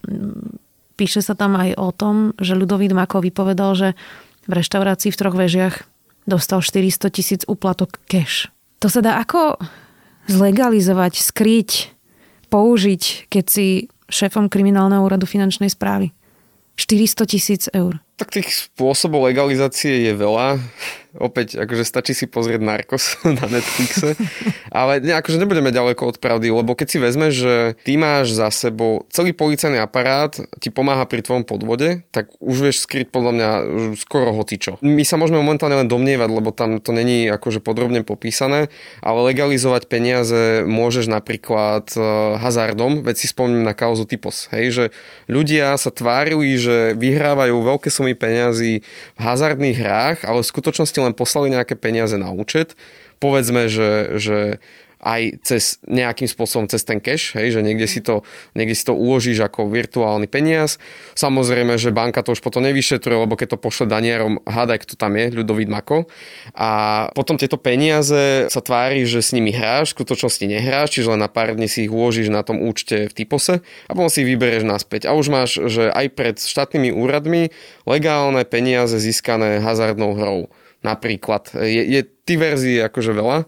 Píše 0.98 1.22
sa 1.22 1.38
tam 1.38 1.56
aj 1.56 1.78
o 1.78 1.94
tom, 1.94 2.34
že 2.42 2.58
Ľudovít 2.58 2.92
Mako 2.92 3.22
vypovedal, 3.22 3.72
že 3.78 3.90
v 4.50 4.52
reštaurácii 4.58 5.14
v 5.14 5.20
troch 5.20 5.36
vežiach 5.36 5.76
dostal 6.28 6.60
400 6.62 7.10
tisíc 7.10 7.42
úplatok 7.48 8.04
cash. 8.06 8.52
To 8.84 8.92
sa 8.92 9.02
dá 9.02 9.18
ako 9.18 9.58
zlegalizovať, 10.28 11.18
skryť, 11.18 11.72
použiť, 12.52 13.32
keď 13.32 13.46
si 13.48 13.68
šéfom 14.12 14.52
kriminálneho 14.52 15.02
úradu 15.02 15.26
finančnej 15.26 15.72
správy. 15.72 16.12
400 16.76 17.32
tisíc 17.32 17.64
eur. 17.74 18.04
Tak 18.18 18.34
tých 18.34 18.50
spôsobov 18.50 19.30
legalizácie 19.30 20.10
je 20.10 20.14
veľa. 20.18 20.58
Opäť, 21.18 21.58
akože 21.58 21.82
stačí 21.82 22.14
si 22.14 22.30
pozrieť 22.30 22.62
Narcos 22.62 23.18
na 23.42 23.46
Netflixe. 23.50 24.14
Ale 24.70 25.02
ne, 25.02 25.18
akože 25.18 25.42
nebudeme 25.42 25.74
ďaleko 25.74 26.14
od 26.14 26.18
pravdy, 26.22 26.54
lebo 26.54 26.78
keď 26.78 26.88
si 26.88 26.98
vezme, 27.02 27.34
že 27.34 27.74
ty 27.82 27.98
máš 27.98 28.38
za 28.38 28.54
sebou 28.54 29.10
celý 29.10 29.34
policajný 29.34 29.82
aparát, 29.82 30.38
ti 30.62 30.70
pomáha 30.70 31.10
pri 31.10 31.26
tvojom 31.26 31.44
podvode, 31.48 32.06
tak 32.14 32.30
už 32.38 32.70
vieš 32.70 32.86
skryť 32.86 33.10
podľa 33.10 33.32
mňa 33.34 33.50
skoro 33.98 34.30
hocičo. 34.38 34.78
My 34.86 35.02
sa 35.02 35.18
môžeme 35.18 35.42
momentálne 35.42 35.82
len 35.82 35.90
domnievať, 35.90 36.30
lebo 36.30 36.54
tam 36.54 36.78
to 36.78 36.94
není 36.94 37.26
akože 37.34 37.66
podrobne 37.66 38.06
popísané, 38.06 38.70
ale 39.02 39.34
legalizovať 39.34 39.90
peniaze 39.90 40.62
môžeš 40.70 41.10
napríklad 41.10 41.90
e, 41.98 42.00
hazardom, 42.38 43.02
veď 43.02 43.16
si 43.18 43.28
spomínam 43.32 43.66
na 43.66 43.74
kauzu 43.74 44.06
typos, 44.06 44.52
hej, 44.54 44.66
že 44.70 44.86
ľudia 45.26 45.74
sa 45.82 45.90
tvárili, 45.90 46.54
že 46.62 46.94
vyhrávajú 46.94 47.58
veľké 47.58 47.90
sumy 47.90 48.07
sumy 48.08 48.16
peňazí 48.16 48.74
v 48.88 49.20
hazardných 49.20 49.78
hrách, 49.84 50.18
ale 50.24 50.40
v 50.40 50.48
skutočnosti 50.48 50.96
len 50.96 51.12
poslali 51.12 51.52
nejaké 51.52 51.76
peniaze 51.76 52.16
na 52.16 52.32
účet. 52.32 52.80
Povedzme, 53.20 53.68
že, 53.68 54.16
že 54.16 54.64
aj 55.08 55.22
cez 55.48 55.80
nejakým 55.88 56.28
spôsobom 56.28 56.68
cez 56.68 56.84
ten 56.84 57.00
cash, 57.00 57.32
hej, 57.40 57.56
že 57.56 57.64
niekde 57.64 57.88
si, 57.88 58.04
to, 58.04 58.28
niekde 58.60 58.76
si 58.76 58.84
to 58.84 58.92
uložíš 58.92 59.40
ako 59.48 59.72
virtuálny 59.72 60.28
peniaz. 60.28 60.76
Samozrejme, 61.16 61.80
že 61.80 61.96
banka 61.96 62.20
to 62.20 62.36
už 62.36 62.44
potom 62.44 62.68
nevyšetruje, 62.68 63.24
lebo 63.24 63.40
keď 63.40 63.56
to 63.56 63.64
pošle 63.64 63.88
danierom, 63.88 64.44
hádaj, 64.44 64.84
kto 64.84 65.00
tam 65.00 65.16
je, 65.16 65.32
ľudový 65.32 65.64
Mako. 65.64 66.12
A 66.52 66.70
potom 67.16 67.40
tieto 67.40 67.56
peniaze 67.56 68.52
sa 68.52 68.60
tvári, 68.60 69.08
že 69.08 69.24
s 69.24 69.32
nimi 69.32 69.56
hráš, 69.56 69.96
v 69.96 70.04
skutočnosti 70.04 70.44
nehráš, 70.44 71.00
čiže 71.00 71.16
len 71.16 71.24
na 71.24 71.32
pár 71.32 71.56
dní 71.56 71.72
si 71.72 71.88
ich 71.88 71.94
uložíš 71.94 72.28
na 72.28 72.44
tom 72.44 72.60
účte 72.60 73.08
v 73.08 73.16
typose 73.16 73.64
a 73.64 73.92
potom 73.96 74.12
si 74.12 74.28
ich 74.28 74.30
vyberieš 74.36 74.68
naspäť. 74.68 75.08
A 75.08 75.16
už 75.16 75.32
máš, 75.32 75.56
že 75.72 75.88
aj 75.88 76.12
pred 76.12 76.36
štátnymi 76.36 76.92
úradmi 76.92 77.56
legálne 77.88 78.44
peniaze 78.44 79.00
získané 79.00 79.64
hazardnou 79.64 80.20
hrou. 80.20 80.52
Napríklad. 80.84 81.56
Je, 81.58 81.84
je 81.88 82.02
ty 82.06 82.38
verzií 82.38 82.78
akože 82.84 83.16
veľa 83.16 83.48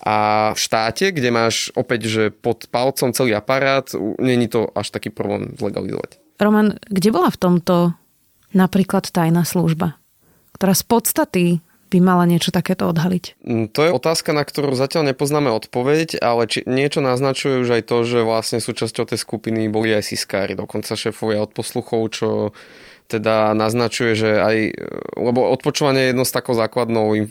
a 0.00 0.50
v 0.56 0.58
štáte, 0.58 1.12
kde 1.12 1.28
máš 1.28 1.68
opäť, 1.76 2.08
že 2.08 2.24
pod 2.32 2.64
palcom 2.72 3.12
celý 3.12 3.36
aparát, 3.36 3.84
není 4.16 4.48
to 4.48 4.72
až 4.72 4.90
taký 4.90 5.12
problém 5.12 5.52
zlegalizovať. 5.60 6.16
Roman, 6.40 6.80
kde 6.88 7.12
bola 7.12 7.28
v 7.28 7.40
tomto 7.40 7.74
napríklad 8.56 9.12
tajná 9.12 9.44
služba, 9.44 10.00
ktorá 10.56 10.72
z 10.72 10.84
podstaty 10.88 11.46
by 11.90 11.98
mala 11.98 12.24
niečo 12.24 12.54
takéto 12.54 12.86
odhaliť? 12.86 13.42
Mm, 13.42 13.66
to 13.74 13.82
je 13.82 13.90
otázka, 13.90 14.30
na 14.30 14.46
ktorú 14.46 14.78
zatiaľ 14.78 15.10
nepoznáme 15.10 15.50
odpoveď, 15.50 16.22
ale 16.22 16.46
či 16.46 16.62
niečo 16.64 17.02
naznačuje 17.02 17.60
už 17.66 17.68
aj 17.76 17.82
to, 17.90 17.96
že 18.06 18.18
vlastne 18.22 18.62
súčasťou 18.62 19.10
tej 19.10 19.18
skupiny 19.18 19.66
boli 19.66 19.90
aj 19.90 20.14
siskári, 20.14 20.54
dokonca 20.54 20.94
šéfovia 20.94 21.42
od 21.42 21.50
posluchov, 21.50 22.00
čo 22.14 22.28
teda 23.10 23.50
naznačuje, 23.58 24.14
že 24.14 24.30
aj, 24.38 24.56
lebo 25.18 25.50
odpočúvanie 25.50 26.06
je 26.06 26.10
jedno 26.14 26.22
z 26.22 26.32
takou 26.34 26.54
základnou 26.54 27.26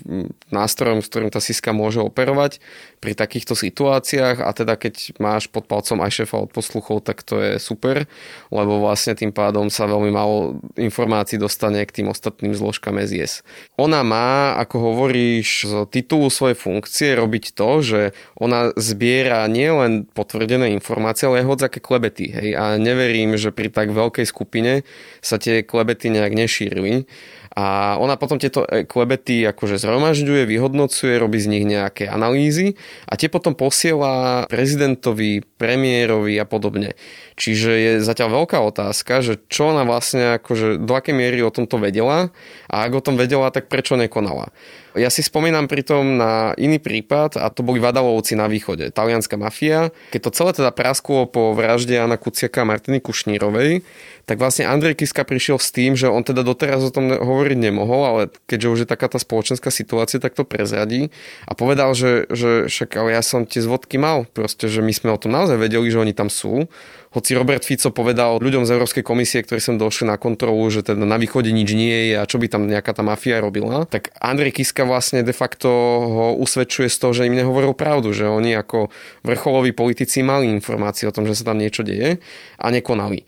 nástrojom, 0.51 0.99
s 0.99 1.07
ktorým 1.07 1.31
tá 1.31 1.39
siska 1.39 1.71
môže 1.71 2.03
operovať 2.03 2.59
pri 2.99 3.15
takýchto 3.15 3.55
situáciách 3.55 4.43
a 4.43 4.51
teda 4.51 4.75
keď 4.75 5.15
máš 5.23 5.47
pod 5.47 5.71
palcom 5.71 6.03
aj 6.03 6.11
šéfa 6.19 6.37
od 6.43 6.51
posluchov, 6.51 7.07
tak 7.07 7.23
to 7.23 7.39
je 7.39 7.51
super, 7.63 8.03
lebo 8.51 8.83
vlastne 8.83 9.15
tým 9.15 9.31
pádom 9.31 9.71
sa 9.71 9.87
veľmi 9.87 10.11
málo 10.11 10.59
informácií 10.75 11.39
dostane 11.39 11.79
k 11.87 12.03
tým 12.03 12.11
ostatným 12.11 12.51
zložkám 12.51 12.99
SIS. 12.99 13.47
Ona 13.79 14.03
má, 14.03 14.59
ako 14.59 14.91
hovoríš, 14.91 15.69
z 15.69 15.73
titulu 15.87 16.27
svojej 16.27 16.59
funkcie 16.59 17.15
robiť 17.15 17.55
to, 17.55 17.69
že 17.79 18.01
ona 18.35 18.75
zbiera 18.75 19.47
nielen 19.47 20.03
potvrdené 20.11 20.75
informácie, 20.75 21.29
ale 21.29 21.45
aj 21.45 21.47
hodzaké 21.47 21.79
klebety. 21.79 22.27
Hej? 22.35 22.49
A 22.59 22.75
neverím, 22.75 23.39
že 23.39 23.55
pri 23.55 23.71
tak 23.71 23.95
veľkej 23.95 24.27
skupine 24.27 24.83
sa 25.23 25.39
tie 25.39 25.63
klebety 25.69 26.09
nejak 26.09 26.33
nešírili. 26.33 27.05
A 27.53 27.97
ona 27.97 28.15
potom 28.15 28.37
tieto 28.37 28.65
e, 28.65 28.85
klebety 28.85 29.41
akože 29.45 29.81
zhromažďuje, 29.81 30.45
vyhodnocuje, 30.47 31.17
robí 31.17 31.41
z 31.41 31.49
nich 31.49 31.65
nejaké 31.65 32.05
analýzy 32.07 32.77
a 33.09 33.17
tie 33.17 33.27
potom 33.27 33.57
posiela 33.57 34.45
prezidentovi, 34.47 35.45
premiérovi 35.57 36.37
a 36.37 36.45
podobne. 36.45 36.93
Čiže 37.35 37.71
je 37.73 37.91
zatiaľ 38.05 38.41
veľká 38.45 38.57
otázka, 38.63 39.25
že 39.25 39.41
čo 39.49 39.75
ona 39.75 39.83
vlastne 39.83 40.39
akože 40.39 40.81
do 40.81 40.93
akej 40.93 41.13
miery 41.13 41.41
o 41.43 41.51
tomto 41.53 41.81
vedela 41.81 42.29
a 42.69 42.75
ak 42.85 42.91
o 42.95 43.03
tom 43.03 43.19
vedela, 43.19 43.49
tak 43.49 43.67
prečo 43.67 43.97
nekonala. 43.97 44.53
Ja 44.97 45.13
si 45.13 45.21
spomínam 45.21 45.69
pritom 45.69 46.17
na 46.17 46.57
iný 46.57 46.81
prípad 46.81 47.37
a 47.37 47.53
to 47.53 47.61
boli 47.61 47.77
Vadalovci 47.77 48.33
na 48.33 48.49
východe, 48.49 48.89
talianská 48.89 49.37
mafia. 49.37 49.93
Keď 50.09 50.21
to 50.25 50.31
celé 50.33 50.51
teda 50.57 50.71
prasklo 50.73 51.29
po 51.29 51.53
vražde 51.53 51.93
Jana 51.93 52.17
Kuciaka 52.17 52.65
a 52.65 52.69
Martiny 52.69 52.97
Kušnírovej, 52.97 53.85
tak 54.25 54.37
vlastne 54.37 54.69
Andrej 54.69 55.01
Kiska 55.01 55.25
prišiel 55.25 55.57
s 55.57 55.73
tým, 55.73 55.97
že 55.97 56.05
on 56.05 56.21
teda 56.21 56.45
doteraz 56.45 56.85
o 56.85 56.93
tom 56.93 57.09
hovoriť 57.09 57.57
nemohol, 57.57 58.01
ale 58.05 58.21
keďže 58.45 58.69
už 58.69 58.79
je 58.85 58.87
taká 58.89 59.09
tá 59.09 59.17
spoločenská 59.17 59.73
situácia, 59.73 60.21
tak 60.21 60.37
to 60.37 60.45
prezradí 60.45 61.09
a 61.49 61.57
povedal, 61.57 61.97
že, 61.97 62.29
že 62.29 62.69
však 62.69 62.93
ale 62.97 63.17
ja 63.17 63.25
som 63.25 63.49
tie 63.49 63.61
zvodky 63.61 63.97
mal, 63.97 64.29
proste, 64.29 64.69
že 64.69 64.85
my 64.85 64.93
sme 64.93 65.09
o 65.13 65.21
tom 65.21 65.33
naozaj 65.33 65.57
vedeli, 65.57 65.89
že 65.89 65.97
oni 65.97 66.13
tam 66.13 66.29
sú. 66.29 66.69
Hoci 67.09 67.33
Robert 67.33 67.65
Fico 67.65 67.89
povedal 67.89 68.37
ľuďom 68.37 68.69
z 68.69 68.77
Európskej 68.77 69.01
komisie, 69.01 69.41
ktorí 69.41 69.57
sem 69.57 69.81
došli 69.81 70.05
na 70.05 70.21
kontrolu, 70.21 70.61
že 70.69 70.85
teda 70.85 71.09
na 71.09 71.17
východe 71.17 71.49
nič 71.49 71.73
nie 71.73 72.13
je 72.13 72.21
a 72.21 72.29
čo 72.29 72.37
by 72.37 72.45
tam 72.45 72.69
nejaká 72.69 72.93
tá 72.93 73.01
mafia 73.01 73.41
robila, 73.41 73.89
tak 73.89 74.13
Andrej 74.21 74.61
Kiska 74.61 74.85
vlastne 74.85 75.25
de 75.25 75.33
facto 75.33 75.69
ho 76.05 76.25
usvedčuje 76.37 76.85
z 76.85 76.97
toho, 77.01 77.11
že 77.17 77.25
im 77.25 77.33
nehovoril 77.33 77.73
pravdu, 77.73 78.13
že 78.13 78.29
oni 78.29 78.53
ako 78.53 78.93
vrcholoví 79.25 79.73
politici 79.73 80.21
mali 80.21 80.53
informácie 80.53 81.09
o 81.09 81.15
tom, 81.15 81.25
že 81.25 81.33
sa 81.33 81.49
tam 81.49 81.57
niečo 81.57 81.81
deje 81.81 82.21
a 82.61 82.65
nekonali. 82.69 83.25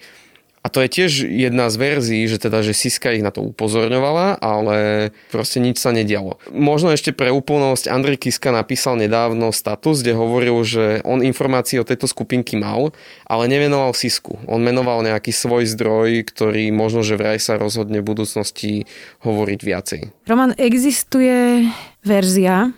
A 0.62 0.70
to 0.70 0.86
je 0.86 0.94
tiež 0.94 1.26
jedna 1.26 1.74
z 1.74 1.76
verzií, 1.82 2.24
že 2.30 2.38
teda, 2.38 2.62
že 2.62 2.78
Siska 2.78 3.10
ich 3.18 3.26
na 3.26 3.34
to 3.34 3.42
upozorňovala, 3.42 4.38
ale 4.38 5.10
proste 5.34 5.58
nič 5.58 5.82
sa 5.82 5.90
nedialo. 5.90 6.38
Možno 6.54 6.94
ešte 6.94 7.10
pre 7.10 7.34
úplnosť 7.34 7.90
Andrej 7.90 8.22
Kiska 8.22 8.54
napísal 8.54 9.02
nedávno 9.02 9.50
status, 9.50 10.06
kde 10.06 10.14
hovoril, 10.14 10.54
že 10.62 11.02
on 11.02 11.26
informácie 11.26 11.82
o 11.82 11.88
tejto 11.88 12.06
skupinky 12.06 12.62
mal, 12.62 12.94
ale 13.26 13.50
nevenoval 13.50 13.98
Sisku. 13.98 14.38
On 14.46 14.62
menoval 14.62 15.02
nejaký 15.02 15.34
svoj 15.34 15.66
zdroj, 15.66 16.30
ktorý 16.30 16.70
možno, 16.70 17.02
že 17.02 17.18
vraj 17.18 17.42
sa 17.42 17.58
rozhodne 17.58 18.06
v 18.06 18.14
budúcnosti 18.14 18.86
hovoriť 19.26 19.60
viacej. 19.66 20.02
Roman, 20.30 20.54
existuje 20.62 21.66
verzia 22.06 22.70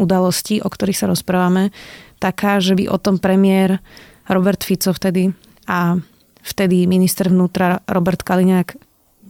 udalostí, 0.00 0.64
o 0.64 0.68
ktorých 0.72 1.04
sa 1.04 1.12
rozprávame, 1.12 1.68
taká, 2.16 2.64
že 2.64 2.72
by 2.72 2.88
o 2.88 2.96
tom 2.96 3.20
premiér 3.20 3.84
Robert 4.24 4.64
Fico 4.64 4.92
vtedy 4.96 5.36
a 5.68 6.00
vtedy 6.46 6.86
minister 6.86 7.26
vnútra 7.26 7.82
Robert 7.90 8.22
Kaliňák 8.22 8.78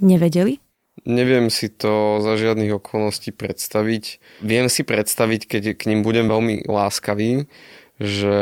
nevedeli? 0.04 0.60
Neviem 1.08 1.48
si 1.48 1.72
to 1.72 2.20
za 2.20 2.36
žiadnych 2.36 2.76
okolností 2.82 3.32
predstaviť. 3.32 4.20
Viem 4.44 4.66
si 4.68 4.82
predstaviť, 4.84 5.40
keď 5.48 5.62
k 5.78 5.82
ním 5.92 6.04
budem 6.04 6.26
veľmi 6.28 6.66
láskavý, 6.68 7.46
že 7.96 8.36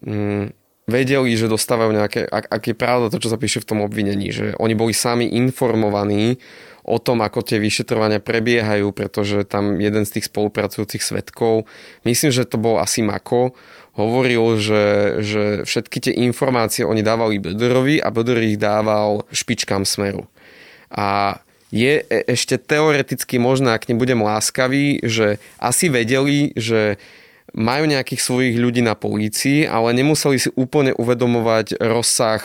mm, 0.00 0.54
vedeli, 0.88 1.30
že 1.36 1.52
dostávajú 1.52 1.90
nejaké, 1.92 2.24
ak, 2.24 2.48
ak 2.48 2.62
je 2.64 2.76
pravda 2.76 3.12
to, 3.12 3.20
čo 3.20 3.28
sa 3.28 3.40
píše 3.40 3.60
v 3.60 3.68
tom 3.68 3.80
obvinení, 3.84 4.32
že 4.32 4.56
oni 4.56 4.72
boli 4.72 4.96
sami 4.96 5.28
informovaní 5.28 6.40
o 6.88 6.96
tom, 6.96 7.20
ako 7.20 7.44
tie 7.44 7.60
vyšetrovania 7.60 8.24
prebiehajú, 8.24 8.96
pretože 8.96 9.44
tam 9.44 9.76
jeden 9.76 10.08
z 10.08 10.18
tých 10.18 10.32
spolupracujúcich 10.32 11.04
svetkov, 11.04 11.68
myslím, 12.08 12.32
že 12.32 12.48
to 12.48 12.56
bol 12.56 12.80
asi 12.80 13.04
Mako, 13.04 13.52
hovoril, 13.98 14.62
že, 14.62 14.84
že 15.26 15.44
všetky 15.66 15.98
tie 15.98 16.14
informácie 16.22 16.86
oni 16.86 17.02
dávali 17.02 17.42
Böderovi 17.42 17.98
a 17.98 18.14
Böder 18.14 18.38
ich 18.46 18.54
dával 18.54 19.26
špičkám 19.34 19.82
smeru. 19.82 20.30
A 20.88 21.42
je 21.74 22.00
e, 22.00 22.22
ešte 22.30 22.56
teoreticky 22.56 23.42
možné, 23.42 23.74
ak 23.74 23.90
nebudem 23.90 24.22
láskavý, 24.22 25.02
že 25.02 25.42
asi 25.58 25.90
vedeli, 25.90 26.54
že 26.54 26.96
majú 27.56 27.88
nejakých 27.88 28.20
svojich 28.22 28.56
ľudí 28.60 28.84
na 28.84 28.94
polícii, 28.94 29.66
ale 29.66 29.96
nemuseli 29.96 30.36
si 30.38 30.50
úplne 30.54 30.94
uvedomovať 30.94 31.80
rozsah 31.80 32.44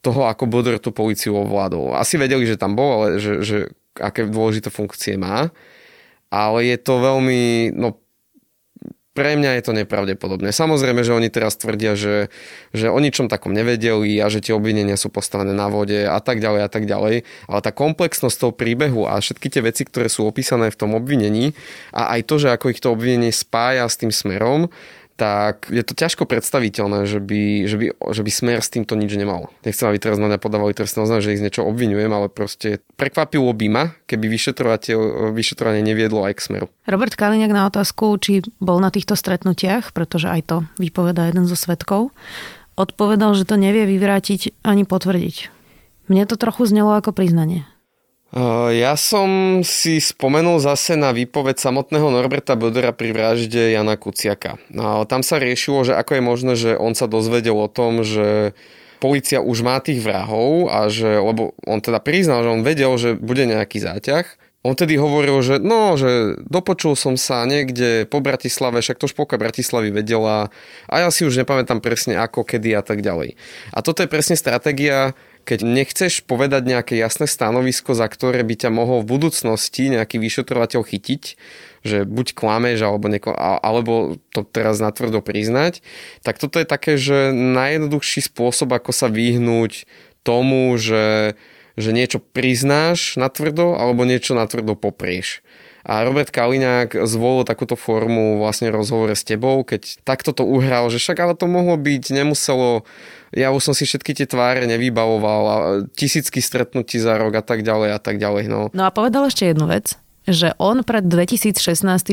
toho, 0.00 0.30
ako 0.30 0.46
Bodor 0.46 0.78
tú 0.78 0.94
políciu 0.94 1.34
ovládol. 1.34 1.98
Asi 1.98 2.16
vedeli, 2.16 2.46
že 2.46 2.56
tam 2.56 2.78
bol, 2.78 3.02
ale 3.02 3.06
že, 3.18 3.42
že 3.42 3.58
aké 3.98 4.30
dôležité 4.30 4.70
funkcie 4.70 5.18
má. 5.18 5.50
Ale 6.30 6.70
je 6.70 6.78
to 6.78 7.02
veľmi, 7.02 7.74
no 7.74 7.98
pre 9.18 9.34
mňa 9.34 9.58
je 9.58 9.62
to 9.66 9.72
nepravdepodobné. 9.74 10.54
Samozrejme, 10.54 11.02
že 11.02 11.10
oni 11.10 11.26
teraz 11.26 11.58
tvrdia, 11.58 11.98
že, 11.98 12.30
že 12.70 12.86
o 12.86 13.02
ničom 13.02 13.26
takom 13.26 13.50
nevedeli 13.50 14.14
a 14.22 14.30
že 14.30 14.38
tie 14.38 14.54
obvinenia 14.54 14.94
sú 14.94 15.10
postavené 15.10 15.50
na 15.50 15.66
vode 15.66 16.06
a 16.06 16.22
tak 16.22 16.38
ďalej 16.38 16.62
a 16.62 16.70
tak 16.70 16.86
ďalej. 16.86 17.26
Ale 17.50 17.58
tá 17.58 17.74
komplexnosť 17.74 18.36
toho 18.38 18.52
príbehu 18.54 19.10
a 19.10 19.18
všetky 19.18 19.50
tie 19.50 19.66
veci, 19.66 19.82
ktoré 19.82 20.06
sú 20.06 20.22
opísané 20.22 20.70
v 20.70 20.78
tom 20.78 20.94
obvinení 20.94 21.50
a 21.90 22.14
aj 22.14 22.30
to, 22.30 22.38
že 22.38 22.54
ako 22.54 22.70
ich 22.70 22.78
to 22.78 22.94
obvinenie 22.94 23.34
spája 23.34 23.90
s 23.90 23.98
tým 23.98 24.14
smerom, 24.14 24.70
tak 25.18 25.66
je 25.66 25.82
to 25.82 25.98
ťažko 25.98 26.30
predstaviteľné, 26.30 27.02
že 27.10 27.18
by, 27.18 27.66
že 27.66 27.74
by, 27.74 27.86
že 28.14 28.22
by 28.22 28.30
smer 28.30 28.62
s 28.62 28.70
týmto 28.70 28.94
nič 28.94 29.10
nemal. 29.18 29.50
Nechcem, 29.66 29.90
aby 29.90 29.98
teraz 29.98 30.22
na 30.22 30.30
mňa 30.30 30.38
podávali 30.38 30.78
trestné 30.78 31.02
oznámenie, 31.02 31.26
že 31.26 31.34
ich 31.34 31.42
z 31.42 31.46
niečo 31.50 31.66
obvinujem, 31.66 32.06
ale 32.06 32.30
proste 32.30 32.78
prekvapilo 32.94 33.50
by 33.50 33.66
ma, 33.66 33.84
keby 34.06 34.30
vyšetrovanie 35.34 35.82
neviedlo 35.82 36.22
aj 36.22 36.38
k 36.38 36.44
smeru. 36.46 36.66
Robert 36.86 37.18
Kaliňák 37.18 37.50
na 37.50 37.66
otázku, 37.66 38.14
či 38.22 38.46
bol 38.62 38.78
na 38.78 38.94
týchto 38.94 39.18
stretnutiach, 39.18 39.90
pretože 39.90 40.30
aj 40.30 40.40
to 40.46 40.56
vypoveda 40.78 41.26
jeden 41.26 41.50
zo 41.50 41.58
svetkov, 41.58 42.14
odpovedal, 42.78 43.34
že 43.34 43.42
to 43.42 43.58
nevie 43.58 43.90
vyvrátiť 43.90 44.62
ani 44.62 44.86
potvrdiť. 44.86 45.50
Mne 46.06 46.30
to 46.30 46.38
trochu 46.38 46.70
znelo 46.70 46.94
ako 46.94 47.10
priznanie. 47.10 47.66
Ja 48.72 48.92
som 49.00 49.60
si 49.64 50.04
spomenul 50.04 50.60
zase 50.60 51.00
na 51.00 51.16
výpoveď 51.16 51.56
samotného 51.56 52.12
Norberta 52.12 52.60
Bödera 52.60 52.92
pri 52.92 53.16
vražde 53.16 53.72
Jana 53.72 53.96
Kuciaka. 53.96 54.60
Tam 55.08 55.24
sa 55.24 55.40
riešilo, 55.40 55.88
že 55.88 55.96
ako 55.96 56.12
je 56.12 56.22
možné, 56.22 56.52
že 56.52 56.70
on 56.76 56.92
sa 56.92 57.08
dozvedel 57.08 57.56
o 57.56 57.72
tom, 57.72 58.04
že 58.04 58.52
policia 59.00 59.40
už 59.40 59.64
má 59.64 59.80
tých 59.80 60.04
vrahov 60.04 60.68
a 60.68 60.92
že, 60.92 61.08
lebo 61.08 61.56
on 61.64 61.80
teda 61.80 62.04
priznal, 62.04 62.44
že 62.44 62.52
on 62.52 62.66
vedel, 62.66 62.92
že 63.00 63.16
bude 63.16 63.48
nejaký 63.48 63.80
záťah. 63.80 64.28
On 64.66 64.74
tedy 64.74 64.98
hovoril, 64.98 65.38
že 65.38 65.62
no, 65.62 65.94
že 65.94 66.34
dopočul 66.50 66.98
som 66.98 67.14
sa 67.14 67.46
niekde 67.46 68.10
po 68.10 68.18
Bratislave, 68.18 68.82
však 68.82 68.98
to 68.98 69.06
špolka 69.06 69.38
Bratislavy 69.38 69.94
vedela 69.94 70.50
a 70.90 70.94
ja 70.98 71.08
si 71.14 71.22
už 71.22 71.38
nepamätám 71.40 71.78
presne 71.78 72.18
ako, 72.18 72.42
kedy 72.42 72.74
a 72.74 72.82
tak 72.82 73.00
ďalej. 73.00 73.38
A 73.70 73.78
toto 73.80 74.02
je 74.02 74.10
presne 74.10 74.34
stratégia 74.34 75.14
keď 75.48 75.64
nechceš 75.64 76.28
povedať 76.28 76.68
nejaké 76.68 77.00
jasné 77.00 77.24
stanovisko, 77.24 77.96
za 77.96 78.04
ktoré 78.04 78.44
by 78.44 78.68
ťa 78.68 78.68
mohol 78.68 79.00
v 79.00 79.16
budúcnosti 79.16 79.88
nejaký 79.88 80.20
vyšetrovateľ 80.20 80.84
chytiť, 80.84 81.22
že 81.88 82.04
buď 82.04 82.36
klameš, 82.36 82.84
alebo, 82.84 83.08
neko, 83.08 83.32
alebo 83.32 84.20
to 84.28 84.44
teraz 84.44 84.76
natvrdo 84.76 85.24
priznať, 85.24 85.80
tak 86.20 86.36
toto 86.36 86.60
je 86.60 86.68
také, 86.68 87.00
že 87.00 87.32
najjednoduchší 87.32 88.28
spôsob, 88.28 88.76
ako 88.76 88.92
sa 88.92 89.08
vyhnúť 89.08 89.88
tomu, 90.20 90.76
že, 90.76 91.32
že 91.80 91.96
niečo 91.96 92.20
priznáš 92.20 93.16
natvrdo, 93.16 93.72
alebo 93.72 94.04
niečo 94.04 94.36
natvrdo 94.36 94.76
poprieš. 94.76 95.40
A 95.88 96.04
Robert 96.04 96.28
Kaliňák 96.28 97.08
zvolil 97.08 97.48
takúto 97.48 97.72
formu 97.72 98.44
vlastne 98.44 98.68
rozhovore 98.68 99.16
s 99.16 99.24
tebou, 99.24 99.64
keď 99.64 100.04
takto 100.04 100.36
to 100.36 100.44
uhral, 100.44 100.92
že 100.92 101.00
však 101.00 101.16
ale 101.16 101.32
to 101.32 101.48
mohlo 101.48 101.80
byť, 101.80 102.12
nemuselo 102.12 102.84
ja 103.32 103.52
už 103.52 103.72
som 103.72 103.74
si 103.76 103.84
všetky 103.84 104.16
tie 104.16 104.26
tváre 104.28 104.64
nevybavoval 104.64 105.42
a 105.48 105.56
tisícky 105.92 106.40
stretnutí 106.40 106.96
za 106.96 107.16
rok 107.20 107.40
a 107.40 107.44
tak 107.44 107.60
ďalej 107.60 107.90
a 107.96 108.00
tak 108.00 108.16
ďalej. 108.16 108.44
No. 108.48 108.60
no 108.72 108.82
a 108.84 108.90
povedal 108.92 109.28
ešte 109.28 109.48
jednu 109.48 109.68
vec, 109.68 110.00
že 110.24 110.56
on 110.56 110.80
pred 110.84 111.04
2016 111.04 111.56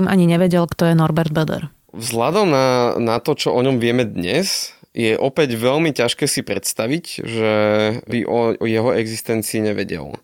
ani 0.08 0.26
nevedel, 0.28 0.68
kto 0.68 0.92
je 0.92 0.96
Norbert 0.96 1.32
Böder. 1.32 1.72
Vzhľadom 1.96 2.52
na, 2.52 2.68
na 3.00 3.24
to, 3.24 3.40
čo 3.40 3.56
o 3.56 3.60
ňom 3.64 3.80
vieme 3.80 4.04
dnes, 4.04 4.76
je 4.96 5.16
opäť 5.16 5.56
veľmi 5.56 5.92
ťažké 5.92 6.28
si 6.28 6.44
predstaviť, 6.44 7.06
že 7.24 7.54
by 8.08 8.20
o, 8.28 8.56
o 8.60 8.66
jeho 8.68 8.92
existencii 8.96 9.64
nevedel. 9.64 10.16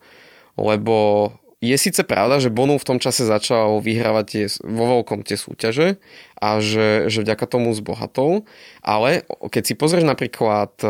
Lebo 0.59 1.31
je 1.61 1.77
síce 1.77 2.01
pravda, 2.01 2.41
že 2.41 2.49
Bonu 2.49 2.81
v 2.81 2.87
tom 2.89 2.97
čase 2.97 3.21
začal 3.21 3.77
vyhrávať 3.85 4.25
tie, 4.25 4.45
vo 4.65 4.99
veľkom 4.99 5.21
tie 5.21 5.37
súťaže 5.37 6.01
a 6.41 6.57
že, 6.57 7.05
že 7.13 7.21
vďaka 7.21 7.45
tomu 7.45 7.69
zbohatol, 7.77 8.49
ale 8.81 9.21
keď 9.45 9.63
si 9.69 9.73
pozrieš 9.77 10.09
napríklad 10.09 10.73
e, 10.81 10.89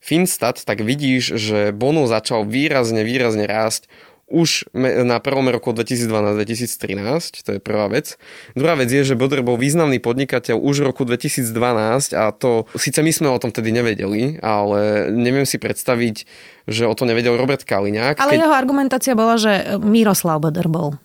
Finstat, 0.00 0.64
tak 0.64 0.80
vidíš, 0.80 1.36
že 1.36 1.76
Bonu 1.76 2.08
začal 2.08 2.48
výrazne, 2.48 3.04
výrazne 3.04 3.44
rásť 3.44 3.86
už 4.32 4.72
na 5.04 5.20
prvom 5.20 5.44
roku 5.52 5.76
2012-2013, 5.76 7.44
to 7.44 7.50
je 7.52 7.60
prvá 7.60 7.92
vec. 7.92 8.16
Druhá 8.56 8.80
vec 8.80 8.88
je, 8.88 9.04
že 9.04 9.12
Bodr 9.12 9.44
bol 9.44 9.60
významný 9.60 10.00
podnikateľ 10.00 10.56
už 10.56 10.80
v 10.80 10.88
roku 10.88 11.04
2012 11.04 11.52
a 12.16 12.32
to, 12.32 12.64
síce 12.72 12.96
my 13.04 13.12
sme 13.12 13.28
o 13.28 13.36
tom 13.36 13.52
tedy 13.52 13.76
nevedeli, 13.76 14.40
ale 14.40 15.12
neviem 15.12 15.44
si 15.44 15.60
predstaviť, 15.60 16.24
že 16.66 16.86
o 16.86 16.94
to 16.94 17.08
nevedel 17.08 17.34
Robert 17.34 17.66
Kaliňák. 17.66 18.22
Ale 18.22 18.38
keď... 18.38 18.42
jeho 18.46 18.54
argumentácia 18.54 19.12
bola, 19.18 19.34
že 19.38 19.78
Miroslav 19.82 20.38
Boder 20.38 20.70
bol 20.70 20.98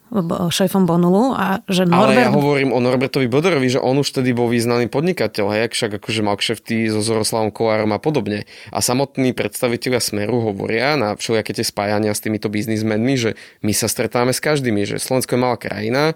šéfom 0.48 0.88
Bonulu 0.88 1.36
a 1.36 1.60
že 1.68 1.84
Norbert... 1.84 2.16
Ale 2.16 2.24
ja 2.24 2.32
hovorím 2.32 2.72
o 2.72 2.80
Norbertovi 2.80 3.28
Boderovi, 3.28 3.68
že 3.68 3.84
on 3.84 4.00
už 4.00 4.16
vtedy 4.16 4.32
bol 4.32 4.48
významný 4.48 4.88
podnikateľ, 4.88 5.46
hej, 5.52 5.68
však 5.68 6.00
akože 6.00 6.22
mal 6.24 6.40
kšefty 6.40 6.88
so 6.88 7.04
Zoroslavom 7.04 7.52
Kolárom 7.52 7.92
a 7.92 8.00
podobne. 8.00 8.48
A 8.72 8.80
samotní 8.80 9.36
predstaviteľia 9.36 10.00
Smeru 10.00 10.40
hovoria 10.40 10.96
na 10.96 11.20
všelijaké 11.20 11.52
tie 11.60 11.68
spájania 11.68 12.16
s 12.16 12.24
týmito 12.24 12.48
biznismenmi, 12.48 13.20
že 13.20 13.36
my 13.68 13.76
sa 13.76 13.92
stretáme 13.92 14.32
s 14.32 14.40
každými, 14.40 14.88
že 14.88 14.96
Slovensko 14.96 15.36
je 15.36 15.44
malá 15.44 15.58
krajina, 15.60 16.16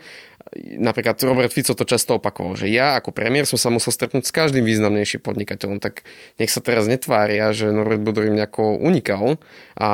napríklad 0.60 1.16
Robert 1.24 1.52
Fico 1.56 1.72
to 1.72 1.88
často 1.88 2.20
opakoval, 2.20 2.60
že 2.60 2.68
ja 2.68 3.00
ako 3.00 3.16
premiér 3.16 3.48
som 3.48 3.56
sa 3.56 3.72
musel 3.72 3.96
stretnúť 3.96 4.28
s 4.28 4.36
každým 4.36 4.68
významnejším 4.68 5.24
podnikateľom, 5.24 5.80
tak 5.80 6.04
nech 6.36 6.52
sa 6.52 6.60
teraz 6.60 6.92
netvária, 6.92 7.56
že 7.56 7.72
Norbert 7.72 8.04
Bodor 8.04 8.28
im 8.28 8.36
nejako 8.36 8.76
unikal 8.76 9.40
a 9.80 9.90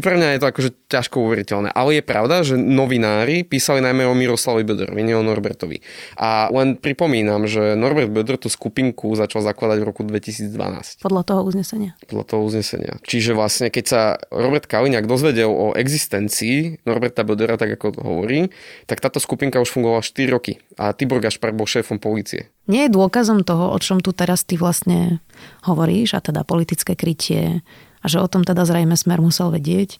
pre 0.00 0.14
mňa 0.16 0.36
je 0.36 0.40
to 0.40 0.48
akože 0.48 0.70
ťažko 0.88 1.16
uveriteľné. 1.20 1.68
Ale 1.76 2.00
je 2.00 2.04
pravda, 2.04 2.40
že 2.40 2.56
novinári 2.56 3.44
písali 3.44 3.84
najmä 3.84 4.08
o 4.08 4.16
Miroslavovi 4.16 4.64
Bodorovi, 4.64 5.04
nie 5.04 5.12
o 5.12 5.20
Norbertovi. 5.20 5.84
A 6.16 6.48
len 6.48 6.80
pripomínam, 6.80 7.44
že 7.44 7.76
Norbert 7.76 8.08
Bodor 8.08 8.40
tú 8.40 8.48
skupinku 8.48 9.12
začal 9.12 9.44
zakladať 9.44 9.84
v 9.84 9.86
roku 9.86 10.02
2012. 10.02 11.04
Podľa 11.04 11.22
toho 11.28 11.40
uznesenia. 11.44 11.92
Podľa 12.08 12.24
toho 12.24 12.40
uznesenia. 12.48 12.96
Čiže 13.04 13.36
vlastne, 13.36 13.68
keď 13.68 13.84
sa 13.84 14.00
Robert 14.32 14.64
Kaliňák 14.64 15.04
dozvedel 15.04 15.52
o 15.52 15.76
existencii 15.76 16.80
Norberta 16.88 17.20
Bodora, 17.20 17.60
tak 17.60 17.76
ako 17.76 18.00
hovorí, 18.00 18.48
tak 18.88 19.04
táto 19.04 19.20
skupinka 19.20 19.57
už 19.62 19.70
fungovala 19.72 20.04
4 20.04 20.34
roky 20.34 20.58
a 20.78 20.94
Tibor 20.94 21.18
Gašpar 21.22 21.52
bol 21.52 21.66
šéfom 21.66 21.98
policie. 21.98 22.50
Nie 22.68 22.86
je 22.86 22.94
dôkazom 22.94 23.42
toho, 23.42 23.72
o 23.72 23.78
čom 23.80 23.98
tu 23.98 24.12
teraz 24.12 24.44
ty 24.44 24.60
vlastne 24.60 25.24
hovoríš, 25.64 26.14
a 26.14 26.20
teda 26.20 26.44
politické 26.44 26.94
krytie, 26.94 27.64
a 27.98 28.06
že 28.06 28.22
o 28.22 28.28
tom 28.30 28.46
teda 28.46 28.62
zrejme 28.68 28.94
Smer 28.94 29.18
musel 29.18 29.50
vedieť, 29.50 29.98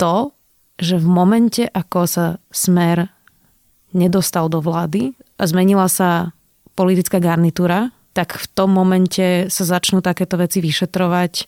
to, 0.00 0.32
že 0.76 1.00
v 1.00 1.08
momente, 1.08 1.64
ako 1.66 2.00
sa 2.08 2.26
Smer 2.52 3.12
nedostal 3.96 4.48
do 4.48 4.60
vlády 4.60 5.16
a 5.40 5.44
zmenila 5.48 5.88
sa 5.88 6.36
politická 6.76 7.20
garnitúra, 7.20 7.92
tak 8.16 8.40
v 8.40 8.46
tom 8.56 8.72
momente 8.72 9.52
sa 9.52 9.64
začnú 9.68 10.00
takéto 10.00 10.40
veci 10.40 10.64
vyšetrovať 10.64 11.44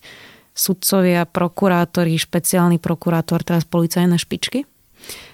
sudcovia, 0.53 1.25
prokurátori, 1.25 2.13
špeciálny 2.13 2.77
prokurátor, 2.77 3.41
teraz 3.41 3.65
policajné 3.65 4.21
špičky? 4.21 4.68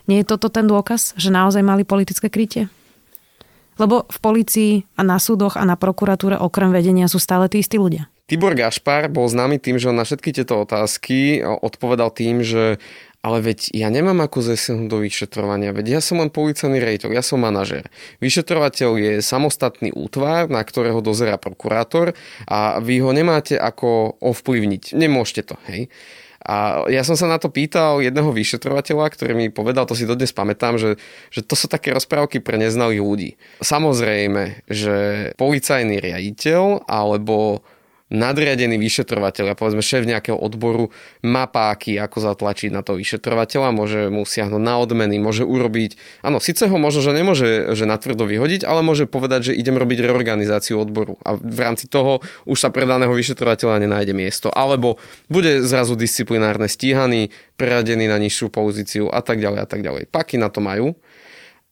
Nie 0.06 0.22
je 0.22 0.30
toto 0.30 0.54
ten 0.54 0.70
dôkaz, 0.70 1.18
že 1.18 1.34
naozaj 1.34 1.66
mali 1.66 1.82
politické 1.82 2.30
krytie? 2.30 2.70
Lebo 3.76 4.08
v 4.08 4.18
policii 4.24 4.74
a 4.96 5.04
na 5.04 5.20
súdoch 5.20 5.60
a 5.60 5.64
na 5.68 5.76
prokuratúre 5.76 6.40
okrem 6.40 6.72
vedenia 6.72 7.12
sú 7.12 7.20
stále 7.20 7.52
tí 7.52 7.60
istí 7.60 7.76
ľudia. 7.76 8.08
Tibor 8.26 8.58
Gašpar 8.58 9.06
bol 9.12 9.30
známy 9.30 9.62
tým, 9.62 9.78
že 9.78 9.94
on 9.94 10.02
na 10.02 10.08
všetky 10.08 10.34
tieto 10.34 10.58
otázky 10.58 11.46
odpovedal 11.46 12.10
tým, 12.10 12.42
že 12.42 12.82
ale 13.26 13.42
veď 13.42 13.74
ja 13.74 13.90
nemám 13.90 14.22
ako 14.22 14.54
zasiahnuť 14.54 14.86
do 14.86 15.02
vyšetrovania, 15.02 15.74
veď 15.74 15.98
ja 15.98 16.02
som 16.02 16.22
len 16.22 16.30
policajný 16.30 16.78
rejtor, 16.78 17.10
ja 17.10 17.26
som 17.26 17.42
manažer. 17.42 17.90
Vyšetrovateľ 18.22 18.90
je 19.02 19.14
samostatný 19.26 19.90
útvar, 19.98 20.46
na 20.46 20.62
ktorého 20.62 21.02
dozera 21.02 21.42
prokurátor 21.42 22.14
a 22.46 22.78
vy 22.78 23.02
ho 23.02 23.10
nemáte 23.10 23.58
ako 23.58 24.22
ovplyvniť. 24.22 24.94
Nemôžete 24.94 25.42
to, 25.42 25.58
hej. 25.66 25.90
A 26.46 26.86
ja 26.94 27.02
som 27.02 27.18
sa 27.18 27.26
na 27.26 27.42
to 27.42 27.50
pýtal 27.50 28.06
jedného 28.06 28.30
vyšetrovateľa, 28.30 29.10
ktorý 29.10 29.34
mi 29.34 29.50
povedal, 29.50 29.90
to 29.90 29.98
si 29.98 30.06
dodnes 30.06 30.30
pamätám, 30.30 30.78
že, 30.78 31.02
že 31.34 31.42
to 31.42 31.58
sú 31.58 31.66
také 31.66 31.90
rozprávky 31.90 32.38
pre 32.38 32.62
neznalých 32.62 33.02
ľudí. 33.02 33.30
Samozrejme, 33.66 34.70
že 34.70 34.96
policajný 35.42 35.98
riaditeľ 35.98 36.86
alebo 36.86 37.66
nadriadený 38.14 38.78
vyšetrovateľ, 38.78 39.58
povedzme 39.58 39.82
šéf 39.82 40.06
nejakého 40.06 40.38
odboru, 40.38 40.94
má 41.26 41.50
páky, 41.50 41.98
ako 41.98 42.22
zatlačiť 42.22 42.70
na 42.70 42.86
to 42.86 43.02
vyšetrovateľa, 43.02 43.74
môže 43.74 44.14
mu 44.14 44.22
siahnuť 44.22 44.62
na 44.62 44.78
odmeny, 44.78 45.18
môže 45.18 45.42
urobiť, 45.42 46.22
áno, 46.22 46.38
síce 46.38 46.70
ho 46.70 46.78
možno, 46.78 47.02
že 47.02 47.12
nemôže 47.18 47.50
že 47.74 47.90
natvrdo 47.90 48.30
vyhodiť, 48.30 48.62
ale 48.62 48.86
môže 48.86 49.10
povedať, 49.10 49.52
že 49.52 49.58
idem 49.58 49.74
robiť 49.82 50.06
reorganizáciu 50.06 50.78
odboru 50.78 51.18
a 51.26 51.34
v 51.34 51.60
rámci 51.60 51.90
toho 51.90 52.22
už 52.46 52.58
sa 52.62 52.70
pre 52.70 52.86
daného 52.86 53.12
vyšetrovateľa 53.12 53.82
nenájde 53.82 54.14
miesto. 54.14 54.48
Alebo 54.54 55.02
bude 55.26 55.66
zrazu 55.66 55.98
disciplinárne 55.98 56.70
stíhaný, 56.70 57.34
preradený 57.58 58.06
na 58.06 58.22
nižšiu 58.22 58.54
pozíciu 58.54 59.10
a 59.10 59.26
tak 59.26 59.42
ďalej 59.42 59.60
a 59.66 59.68
tak 59.68 59.82
ďalej. 59.82 60.04
Paky 60.14 60.38
na 60.38 60.54
to 60.54 60.62
majú. 60.62 60.94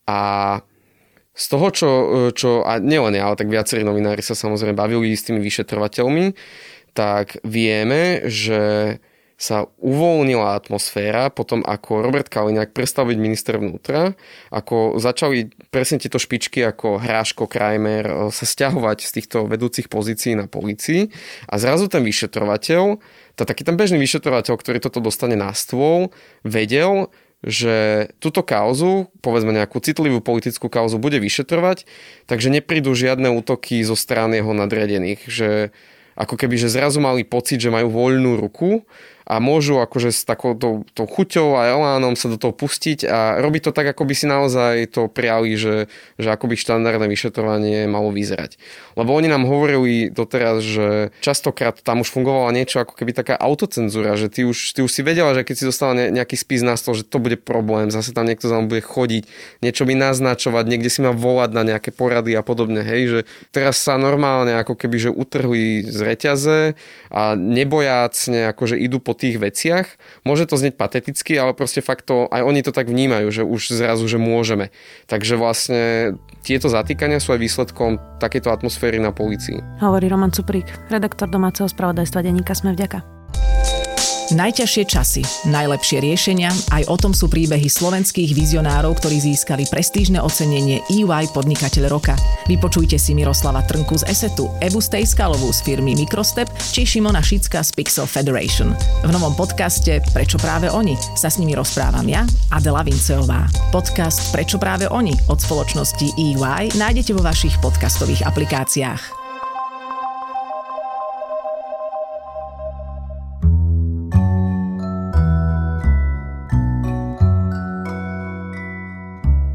A 0.03 0.59
z 1.33 1.45
toho, 1.49 1.67
čo, 1.73 1.89
čo 2.37 2.61
a 2.61 2.77
nielen 2.77 3.17
ja, 3.17 3.25
ale 3.25 3.37
tak 3.37 3.49
viacerí 3.49 3.81
novinári 3.81 4.21
sa 4.21 4.37
samozrejme 4.37 4.77
bavili 4.77 5.17
s 5.17 5.25
tými 5.25 5.41
vyšetrovateľmi, 5.41 6.37
tak 6.93 7.41
vieme, 7.41 8.21
že 8.29 8.97
sa 9.43 9.67
uvoľnila 9.81 10.55
atmosféra 10.55 11.27
potom, 11.27 11.65
ako 11.67 11.99
Robert 11.99 12.31
Kaliňák 12.31 12.71
prestal 12.71 13.09
byť 13.09 13.17
minister 13.19 13.59
vnútra, 13.59 14.15
ako 14.53 15.01
začali 15.01 15.51
presne 15.67 15.99
tieto 15.99 16.21
špičky 16.21 16.63
ako 16.63 17.01
Hráško, 17.01 17.49
Krajmer 17.49 18.05
e, 18.07 18.13
sa 18.31 18.45
stiahovať 18.47 19.03
z 19.03 19.11
týchto 19.19 19.37
vedúcich 19.49 19.91
pozícií 19.91 20.39
na 20.39 20.47
policii. 20.47 21.11
A 21.49 21.59
zrazu 21.59 21.91
ten 21.91 22.05
vyšetrovateľ, 22.07 23.01
tá, 23.35 23.43
taký 23.43 23.67
ten 23.67 23.75
bežný 23.75 23.99
vyšetrovateľ, 23.99 24.53
ktorý 24.55 24.79
toto 24.79 25.03
dostane 25.03 25.35
na 25.35 25.51
stôl, 25.51 26.13
vedel, 26.47 27.11
že 27.43 28.07
túto 28.23 28.39
kauzu, 28.39 29.11
povedzme 29.19 29.51
nejakú 29.51 29.83
citlivú 29.83 30.23
politickú 30.23 30.71
kauzu, 30.71 30.95
bude 30.95 31.19
vyšetrovať, 31.19 31.83
takže 32.25 32.47
neprídu 32.47 32.95
žiadne 32.95 33.27
útoky 33.35 33.83
zo 33.83 33.99
strany 33.99 34.39
jeho 34.39 34.55
nadriadených, 34.55 35.21
že 35.27 35.75
ako 36.15 36.39
keby, 36.39 36.55
že 36.55 36.71
zrazu 36.71 37.03
mali 37.03 37.27
pocit, 37.27 37.59
že 37.59 37.73
majú 37.73 37.91
voľnú 37.91 38.37
ruku 38.39 38.85
a 39.23 39.39
môžu 39.39 39.79
akože 39.79 40.11
s 40.11 40.27
takouto 40.27 40.83
chuťou 40.91 41.55
a 41.55 41.71
elánom 41.71 42.19
sa 42.19 42.27
do 42.27 42.35
toho 42.35 42.51
pustiť 42.51 43.07
a 43.07 43.39
robiť 43.39 43.69
to 43.69 43.71
tak, 43.71 43.87
ako 43.95 44.03
by 44.03 44.13
si 44.17 44.25
naozaj 44.27 44.91
to 44.91 45.07
prijali, 45.07 45.55
že, 45.55 45.87
že 46.19 46.27
ako 46.27 46.51
by 46.51 46.55
štandardné 46.59 47.07
vyšetrovanie 47.07 47.87
malo 47.87 48.11
vyzerať. 48.11 48.59
Lebo 48.99 49.15
oni 49.15 49.31
nám 49.31 49.47
hovorili 49.47 50.11
doteraz, 50.11 50.59
že 50.59 50.87
častokrát 51.23 51.79
tam 51.79 52.03
už 52.03 52.11
fungovala 52.11 52.51
niečo 52.51 52.83
ako 52.83 52.99
keby 52.99 53.15
taká 53.15 53.35
autocenzúra, 53.39 54.19
že 54.19 54.27
ty 54.27 54.43
už, 54.43 54.75
ty 54.75 54.83
už 54.83 54.91
si 54.91 55.01
vedela, 55.05 55.31
že 55.31 55.47
keď 55.47 55.55
si 55.55 55.69
dostala 55.69 55.93
nejaký 55.95 56.35
spis 56.35 56.61
na 56.61 56.75
stôl, 56.75 56.97
že 56.97 57.07
to 57.07 57.23
bude 57.23 57.39
problém, 57.47 57.89
zase 57.89 58.11
tam 58.11 58.27
niekto 58.27 58.51
za 58.51 58.59
bude 58.63 58.83
chodiť, 58.83 59.27
niečo 59.59 59.83
by 59.83 59.93
naznačovať, 59.97 60.63
niekde 60.67 60.89
si 60.91 60.99
má 61.03 61.11
volať 61.11 61.51
na 61.51 61.63
nejaké 61.63 61.91
porady 61.91 62.35
a 62.35 62.43
podobne, 62.45 62.81
hej, 62.83 63.01
že 63.07 63.19
teraz 63.51 63.79
sa 63.79 63.99
normálne 63.99 64.55
ako 64.55 64.75
keby, 64.79 64.97
že 64.99 65.09
utrhli 65.11 65.83
z 65.83 65.99
reťaze 65.99 66.59
a 67.11 67.35
nebojácne 67.35 68.49
akože 68.55 68.79
idú 68.79 69.03
po 69.03 69.12
tých 69.13 69.39
veciach. 69.39 69.87
Môže 70.27 70.49
to 70.49 70.59
znieť 70.59 70.75
pateticky, 70.77 71.37
ale 71.37 71.55
proste 71.55 71.79
fakt 71.79 72.09
to, 72.09 72.27
aj 72.29 72.41
oni 72.43 72.61
to 72.61 72.75
tak 72.75 72.89
vnímajú, 72.89 73.29
že 73.29 73.41
už 73.45 73.73
zrazu, 73.73 74.05
že 74.09 74.21
môžeme. 74.21 74.73
Takže 75.07 75.39
vlastne 75.39 75.81
tieto 76.43 76.67
zatýkania 76.67 77.23
sú 77.23 77.33
aj 77.33 77.41
výsledkom 77.41 78.01
takéto 78.19 78.51
atmosféry 78.51 78.99
na 78.99 79.15
policii. 79.15 79.61
Hovorí 79.79 80.09
Roman 80.09 80.33
Cuprík, 80.33 80.67
redaktor 80.91 81.29
domáceho 81.29 81.69
spravodajstva 81.69 82.25
denníka 82.25 82.57
Sme 82.57 82.75
vďaka. 82.75 83.05
Najťažšie 84.31 84.83
časy, 84.87 85.19
najlepšie 85.51 85.99
riešenia, 85.99 86.47
aj 86.71 86.87
o 86.87 86.95
tom 86.95 87.11
sú 87.11 87.27
príbehy 87.27 87.67
slovenských 87.67 88.31
vizionárov, 88.31 88.95
ktorí 88.95 89.19
získali 89.19 89.67
prestížne 89.67 90.23
ocenenie 90.23 90.79
EY 90.87 91.27
Podnikateľ 91.35 91.91
roka. 91.91 92.15
Vypočujte 92.47 92.95
si 92.95 93.11
Miroslava 93.11 93.67
Trnku 93.67 93.99
z 93.99 94.07
Esetu, 94.07 94.47
Evu 94.63 94.79
Stejskalovú 94.79 95.51
z 95.51 95.59
firmy 95.67 95.91
Microstep 95.99 96.47
či 96.71 96.87
Šimona 96.87 97.19
Šicka 97.19 97.59
z 97.59 97.75
Pixel 97.75 98.07
Federation. 98.07 98.71
V 99.03 99.11
novom 99.11 99.35
podcaste 99.35 99.99
Prečo 100.15 100.39
práve 100.39 100.71
oni 100.71 100.95
sa 101.19 101.27
s 101.27 101.35
nimi 101.43 101.51
rozprávam 101.51 102.07
ja, 102.07 102.23
Adela 102.55 102.87
Vinceová. 102.87 103.51
Podcast 103.75 104.31
Prečo 104.31 104.55
práve 104.55 104.87
oni 104.87 105.11
od 105.27 105.43
spoločnosti 105.43 106.15
EY 106.15 106.79
nájdete 106.79 107.11
vo 107.11 107.27
vašich 107.27 107.59
podcastových 107.59 108.23
aplikáciách. 108.23 109.22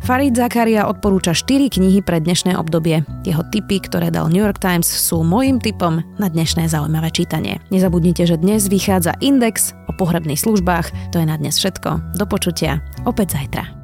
Farid 0.08 0.40
Zakaria 0.40 0.88
odporúča 0.88 1.36
4 1.36 1.68
knihy 1.68 2.00
pre 2.00 2.16
dnešné 2.16 2.56
obdobie. 2.56 3.04
Jeho 3.28 3.44
tipy, 3.52 3.76
ktoré 3.76 4.08
dal 4.08 4.32
New 4.32 4.40
York 4.40 4.56
Times, 4.56 4.88
sú 4.88 5.20
môjim 5.20 5.60
tipom 5.60 6.00
na 6.16 6.32
dnešné 6.32 6.64
zaujímavé 6.64 7.12
čítanie. 7.12 7.60
Nezabudnite, 7.68 8.24
že 8.24 8.40
dnes 8.40 8.72
vychádza 8.72 9.20
Index 9.20 9.76
o 9.84 9.92
pohrebných 9.92 10.40
službách. 10.40 11.12
To 11.12 11.20
je 11.20 11.28
na 11.28 11.36
dnes 11.36 11.60
všetko. 11.60 12.16
Do 12.16 12.24
počutia. 12.24 12.80
Opäť 13.04 13.36
zajtra. 13.36 13.77